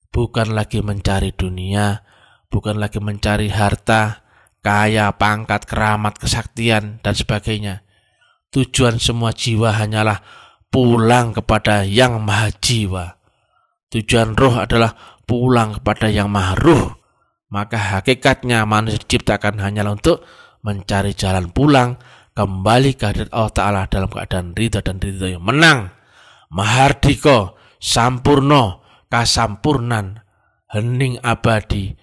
bukan 0.08 0.58
lagi 0.58 0.82
mencari 0.82 1.30
dunia, 1.30 2.02
bukan 2.50 2.82
lagi 2.82 2.98
mencari 2.98 3.54
harta, 3.54 4.26
kaya, 4.66 5.14
pangkat, 5.14 5.70
keramat, 5.70 6.18
kesaktian, 6.18 6.98
dan 7.06 7.14
sebagainya. 7.14 7.86
Tujuan 8.50 8.98
semua 8.98 9.36
jiwa 9.36 9.78
hanyalah 9.78 10.26
pulang 10.74 11.38
kepada 11.38 11.86
yang 11.86 12.18
maha 12.24 12.50
jiwa. 12.50 13.22
Tujuan 13.94 14.34
roh 14.34 14.58
adalah 14.58 15.22
pulang 15.30 15.78
kepada 15.78 16.10
yang 16.10 16.34
maha 16.34 16.58
ruh. 16.58 16.98
Maka 17.48 17.80
hakikatnya 17.80 18.68
manusia 18.68 19.00
diciptakan 19.00 19.64
hanyalah 19.64 19.96
untuk 19.96 20.24
mencari 20.68 21.16
jalan 21.16 21.48
pulang 21.48 21.96
kembali 22.36 23.00
ke 23.00 23.04
hadirat 23.08 23.32
Allah 23.32 23.54
Ta'ala 23.56 23.82
dalam 23.88 24.12
keadaan 24.12 24.52
ridha 24.52 24.84
dan 24.84 25.00
ridha 25.00 25.32
yang 25.32 25.44
menang. 25.48 25.96
Mahardiko, 26.52 27.56
sampurno, 27.80 28.84
kasampurnan, 29.08 30.20
hening 30.76 31.24
abadi, 31.24 31.96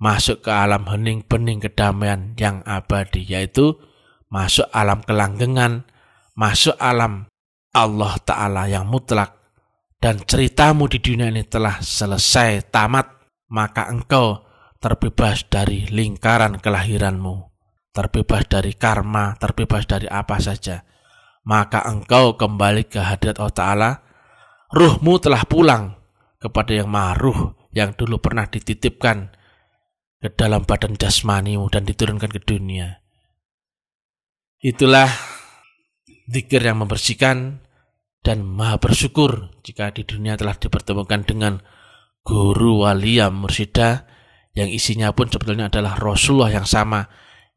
masuk 0.00 0.44
ke 0.44 0.50
alam 0.52 0.88
hening 0.88 1.24
bening 1.28 1.60
kedamaian 1.60 2.32
yang 2.40 2.64
abadi, 2.64 3.24
yaitu 3.24 3.76
masuk 4.32 4.68
alam 4.72 5.04
kelanggengan, 5.04 5.84
masuk 6.32 6.76
alam 6.80 7.28
Allah 7.76 8.16
Ta'ala 8.24 8.68
yang 8.68 8.88
mutlak, 8.88 9.36
dan 10.00 10.24
ceritamu 10.24 10.88
di 10.88 11.00
dunia 11.00 11.28
ini 11.28 11.44
telah 11.44 11.80
selesai 11.84 12.72
tamat, 12.72 13.12
maka 13.52 13.92
engkau 13.92 14.45
terbebas 14.86 15.42
dari 15.50 15.82
lingkaran 15.90 16.62
kelahiranmu, 16.62 17.50
terbebas 17.90 18.46
dari 18.46 18.70
karma, 18.78 19.34
terbebas 19.34 19.82
dari 19.82 20.06
apa 20.06 20.38
saja. 20.38 20.86
Maka 21.42 21.82
engkau 21.90 22.38
kembali 22.38 22.86
ke 22.86 23.02
hadirat 23.02 23.42
Allah 23.42 23.58
Ta'ala, 23.58 23.90
ruhmu 24.70 25.18
telah 25.18 25.42
pulang 25.42 25.98
kepada 26.38 26.70
yang 26.70 26.86
maruh 26.86 27.58
yang 27.74 27.98
dulu 27.98 28.22
pernah 28.22 28.46
dititipkan 28.46 29.34
ke 30.22 30.30
dalam 30.38 30.62
badan 30.62 30.94
jasmanimu 30.94 31.66
dan 31.66 31.82
diturunkan 31.82 32.30
ke 32.30 32.46
dunia. 32.46 33.02
Itulah 34.62 35.10
zikir 36.30 36.62
yang 36.62 36.86
membersihkan 36.86 37.58
dan 38.22 38.38
maha 38.46 38.78
bersyukur 38.78 39.50
jika 39.66 39.90
di 39.90 40.06
dunia 40.06 40.38
telah 40.38 40.54
dipertemukan 40.54 41.26
dengan 41.26 41.58
guru 42.22 42.86
walia 42.86 43.34
mursida 43.34 44.15
yang 44.56 44.72
isinya 44.72 45.12
pun 45.12 45.28
sebetulnya 45.28 45.68
adalah 45.68 46.00
Rasulullah 46.00 46.48
yang 46.48 46.64
sama 46.64 47.04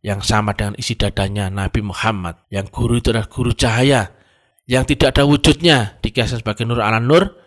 yang 0.03 0.19
sama 0.23 0.55
dengan 0.55 0.75
isi 0.79 0.95
dadanya 0.95 1.47
Nabi 1.47 1.79
Muhammad. 1.83 2.43
Yang 2.51 2.67
guru 2.75 2.93
itu 2.99 3.15
adalah 3.15 3.31
guru 3.31 3.51
cahaya 3.55 4.11
yang 4.67 4.83
tidak 4.83 5.15
ada 5.15 5.23
wujudnya 5.25 5.97
dikasih 6.03 6.43
sebagai 6.43 6.67
nur 6.67 6.83
ala 6.83 7.01
nur 7.01 7.39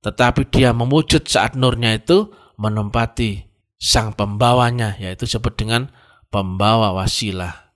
tetapi 0.00 0.48
dia 0.52 0.70
memujud 0.76 1.24
saat 1.24 1.56
nurnya 1.56 1.96
itu 1.96 2.28
menempati 2.60 3.50
sang 3.80 4.12
pembawanya 4.12 4.94
yaitu 5.00 5.26
disebut 5.26 5.58
dengan 5.58 5.90
pembawa 6.28 6.94
wasilah. 6.94 7.72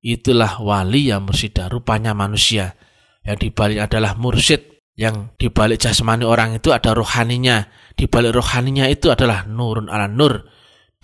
Itulah 0.00 0.62
wali 0.62 1.10
yang 1.10 1.26
mursyida 1.26 1.66
rupanya 1.66 2.14
manusia. 2.14 2.78
Yang 3.26 3.50
dibalik 3.50 3.90
adalah 3.90 4.14
mursyid 4.14 4.75
yang 4.96 5.36
dibalik 5.36 5.76
jasmani 5.76 6.24
orang 6.24 6.56
itu 6.56 6.72
ada 6.72 6.96
rohaninya 6.96 7.68
dibalik 7.94 8.32
rohaninya 8.32 8.88
itu 8.88 9.12
adalah 9.12 9.44
nurun 9.44 9.92
ala 9.92 10.08
nur 10.08 10.48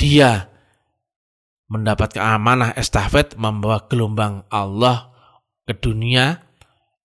dia 0.01 0.49
mendapat 1.69 2.17
keamanah 2.17 2.73
estafet 2.77 3.37
membawa 3.37 3.85
gelombang 3.89 4.49
Allah 4.49 5.13
ke 5.69 5.77
dunia 5.77 6.41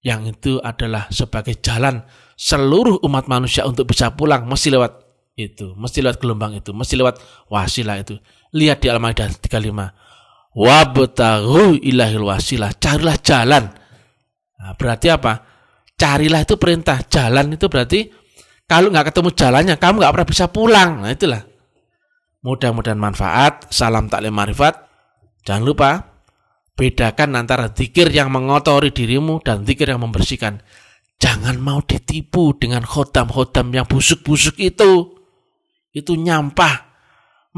yang 0.03 0.23
itu 0.27 0.63
adalah 0.63 1.11
sebagai 1.11 1.59
jalan 1.59 2.03
seluruh 2.39 3.03
umat 3.03 3.27
manusia 3.27 3.67
untuk 3.67 3.91
bisa 3.91 4.15
pulang 4.15 4.47
mesti 4.47 4.71
lewat 4.71 5.03
itu, 5.37 5.75
mesti 5.75 6.01
lewat 6.01 6.17
gelombang 6.23 6.55
itu, 6.55 6.71
mesti 6.71 6.97
lewat 6.97 7.19
wasilah 7.51 7.99
itu. 8.01 8.17
Lihat 8.55 8.81
di 8.81 8.87
Al-Maidah 8.89 9.29
35. 9.37 10.57
Wabtaghu 10.57 11.77
ilahil 11.83 12.25
wasilah, 12.25 12.73
carilah 12.79 13.17
jalan 13.21 13.69
Nah, 14.57 14.73
berarti 14.73 15.07
apa? 15.13 15.46
Carilah 15.97 16.45
itu 16.45 16.55
perintah. 16.61 17.01
Jalan 17.09 17.57
itu 17.57 17.65
berarti 17.65 18.05
kalau 18.69 18.93
nggak 18.93 19.09
ketemu 19.09 19.29
jalannya, 19.33 19.75
kamu 19.81 19.95
nggak 20.03 20.13
pernah 20.13 20.29
bisa 20.29 20.45
pulang. 20.51 20.89
Nah 21.01 21.11
itulah. 21.11 21.41
Mudah-mudahan 22.45 22.99
manfaat. 23.01 23.65
Salam 23.73 24.05
taklim 24.07 24.35
marifat. 24.35 24.77
Jangan 25.41 25.63
lupa 25.65 25.89
bedakan 26.77 27.33
antara 27.39 27.73
zikir 27.73 28.13
yang 28.13 28.29
mengotori 28.29 28.93
dirimu 28.93 29.41
dan 29.41 29.65
zikir 29.65 29.89
yang 29.89 30.05
membersihkan. 30.05 30.61
Jangan 31.17 31.57
mau 31.57 31.81
ditipu 31.81 32.53
dengan 32.53 32.85
khotam-khotam 32.85 33.73
yang 33.73 33.89
busuk-busuk 33.89 34.61
itu. 34.61 35.17
Itu 35.89 36.13
nyampah. 36.13 36.85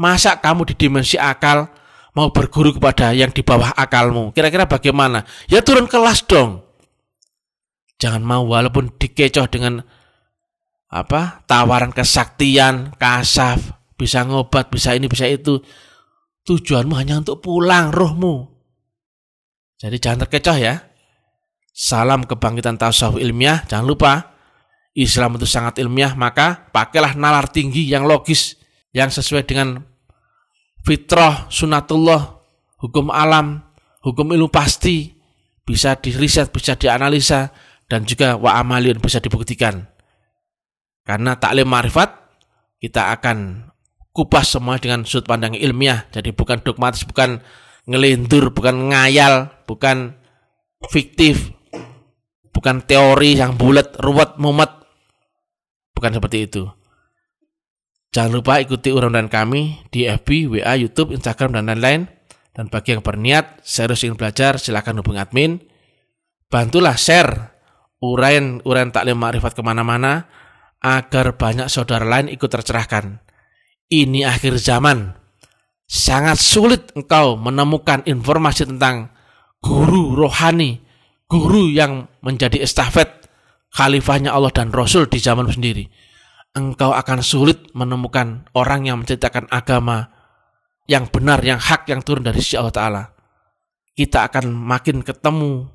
Masa 0.00 0.40
kamu 0.40 0.72
di 0.72 0.74
dimensi 0.80 1.20
akal 1.20 1.68
mau 2.16 2.32
berguru 2.32 2.72
kepada 2.72 3.12
yang 3.12 3.28
di 3.28 3.44
bawah 3.44 3.76
akalmu? 3.76 4.32
Kira-kira 4.32 4.64
bagaimana? 4.64 5.28
Ya 5.50 5.60
turun 5.60 5.84
kelas 5.84 6.24
dong. 6.24 6.69
Jangan 8.00 8.24
mau 8.24 8.48
walaupun 8.48 8.96
dikecoh 8.96 9.46
dengan 9.52 9.84
apa 10.90 11.44
tawaran 11.44 11.92
kesaktian, 11.92 12.96
kasaf, 12.96 13.76
bisa 13.94 14.24
ngobat, 14.24 14.72
bisa 14.72 14.96
ini, 14.96 15.06
bisa 15.06 15.28
itu. 15.28 15.60
Tujuanmu 16.48 16.96
hanya 16.96 17.20
untuk 17.20 17.44
pulang 17.44 17.92
rohmu. 17.92 18.48
Jadi 19.76 20.00
jangan 20.00 20.24
terkecoh 20.24 20.56
ya. 20.56 20.80
Salam 21.70 22.24
kebangkitan 22.24 22.80
tasawuf 22.80 23.20
ilmiah. 23.20 23.62
Jangan 23.68 23.86
lupa 23.86 24.12
Islam 24.96 25.38
itu 25.38 25.46
sangat 25.46 25.78
ilmiah, 25.78 26.16
maka 26.18 26.72
pakailah 26.74 27.14
nalar 27.14 27.46
tinggi 27.52 27.86
yang 27.86 28.08
logis, 28.08 28.58
yang 28.90 29.12
sesuai 29.12 29.46
dengan 29.46 29.78
fitrah, 30.82 31.46
sunatullah, 31.46 32.42
hukum 32.82 33.12
alam, 33.14 33.62
hukum 34.02 34.34
ilmu 34.34 34.50
pasti, 34.50 35.14
bisa 35.62 35.94
diriset, 35.94 36.50
bisa 36.50 36.74
dianalisa, 36.74 37.54
dan 37.90 38.06
juga 38.06 38.38
wa 38.38 38.54
amalin 38.62 39.02
bisa 39.02 39.18
dibuktikan. 39.18 39.90
Karena 41.02 41.34
taklim 41.34 41.66
marifat 41.66 42.14
kita 42.78 43.10
akan 43.18 43.66
kupas 44.14 44.54
semua 44.54 44.78
dengan 44.78 45.02
sudut 45.02 45.26
pandang 45.26 45.58
ilmiah. 45.58 46.06
Jadi 46.14 46.30
bukan 46.30 46.62
dogmatis, 46.62 47.02
bukan 47.02 47.42
ngelindur, 47.90 48.54
bukan 48.54 48.94
ngayal, 48.94 49.50
bukan 49.66 50.14
fiktif, 50.86 51.50
bukan 52.54 52.86
teori 52.86 53.34
yang 53.34 53.58
bulat, 53.58 53.98
ruwet, 53.98 54.38
mumet. 54.38 54.70
Bukan 55.90 56.14
seperti 56.14 56.46
itu. 56.46 56.70
Jangan 58.14 58.42
lupa 58.42 58.62
ikuti 58.62 58.94
uraian 58.94 59.26
kami 59.26 59.86
di 59.90 60.06
FB, 60.06 60.58
WA, 60.58 60.74
YouTube, 60.78 61.10
Instagram, 61.10 61.58
dan 61.58 61.66
lain-lain. 61.70 62.06
Dan 62.50 62.66
bagi 62.66 62.98
yang 62.98 63.02
berniat, 63.02 63.62
serius 63.62 64.02
ingin 64.02 64.18
belajar, 64.18 64.58
silakan 64.58 65.02
hubungi 65.02 65.22
admin. 65.22 65.52
Bantulah 66.50 66.98
share 66.98 67.49
uraian 68.00 68.64
uraian 68.64 68.88
taklim 68.88 69.20
makrifat 69.20 69.52
ke 69.52 69.62
mana-mana 69.62 70.28
agar 70.80 71.36
banyak 71.36 71.68
saudara 71.68 72.04
lain 72.08 72.32
ikut 72.32 72.48
tercerahkan. 72.48 73.20
Ini 73.92 74.26
akhir 74.26 74.56
zaman. 74.60 75.16
Sangat 75.90 76.38
sulit 76.38 76.94
engkau 76.94 77.34
menemukan 77.34 78.06
informasi 78.06 78.62
tentang 78.62 79.10
guru 79.58 80.14
rohani, 80.14 80.78
guru 81.26 81.66
yang 81.66 82.06
menjadi 82.22 82.62
estafet 82.62 83.26
khalifahnya 83.74 84.30
Allah 84.30 84.54
dan 84.54 84.70
Rasul 84.70 85.10
di 85.10 85.18
zaman 85.18 85.50
sendiri. 85.50 85.90
Engkau 86.54 86.94
akan 86.94 87.22
sulit 87.22 87.74
menemukan 87.74 88.46
orang 88.54 88.86
yang 88.86 89.02
menceritakan 89.02 89.50
agama 89.50 90.10
yang 90.90 91.06
benar, 91.06 91.38
yang 91.46 91.62
hak, 91.62 91.86
yang 91.86 92.02
turun 92.02 92.26
dari 92.26 92.42
sisi 92.42 92.58
Allah 92.58 92.74
Ta'ala. 92.74 93.02
Kita 93.94 94.26
akan 94.26 94.50
makin 94.50 95.06
ketemu 95.06 95.70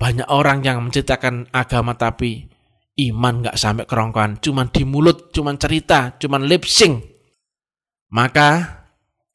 banyak 0.00 0.24
orang 0.32 0.64
yang 0.64 0.80
menceritakan 0.80 1.52
agama 1.52 1.92
tapi 1.92 2.48
iman 2.96 3.44
nggak 3.44 3.60
sampai 3.60 3.84
kerongkongan, 3.84 4.40
cuman 4.40 4.72
di 4.72 4.88
mulut, 4.88 5.28
cuman 5.28 5.60
cerita, 5.60 6.16
cuman 6.16 6.48
lip 6.48 6.64
sync. 6.64 7.04
Maka 8.08 8.80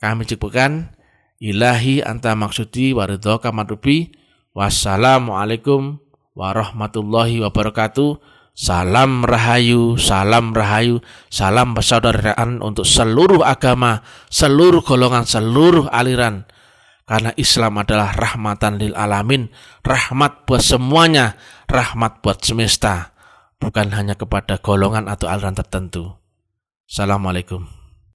kami 0.02 0.26
cukupkan 0.26 0.98
ilahi 1.38 2.02
anta 2.02 2.34
maksudi 2.34 2.98
waridhoka 2.98 3.54
madrubi 3.54 4.10
wassalamualaikum 4.58 6.02
warahmatullahi 6.34 7.46
wabarakatuh. 7.46 8.18
Salam 8.56 9.28
rahayu 9.28 10.00
salam 10.00 10.56
rahayu 10.56 11.04
salam 11.28 11.76
persaudaraan 11.76 12.64
untuk 12.64 12.88
seluruh 12.88 13.44
agama 13.44 14.00
seluruh 14.32 14.80
golongan 14.80 15.28
seluruh 15.28 15.92
aliran 15.92 16.48
karena 17.06 17.32
Islam 17.38 17.78
adalah 17.78 18.18
rahmatan 18.18 18.82
lil 18.82 18.98
alamin, 18.98 19.54
rahmat 19.86 20.50
buat 20.50 20.62
semuanya, 20.62 21.38
rahmat 21.70 22.26
buat 22.26 22.42
semesta, 22.42 23.14
bukan 23.62 23.94
hanya 23.94 24.18
kepada 24.18 24.58
golongan 24.58 25.06
atau 25.06 25.30
aliran 25.30 25.54
tertentu. 25.54 26.18
Assalamualaikum. 26.90 27.85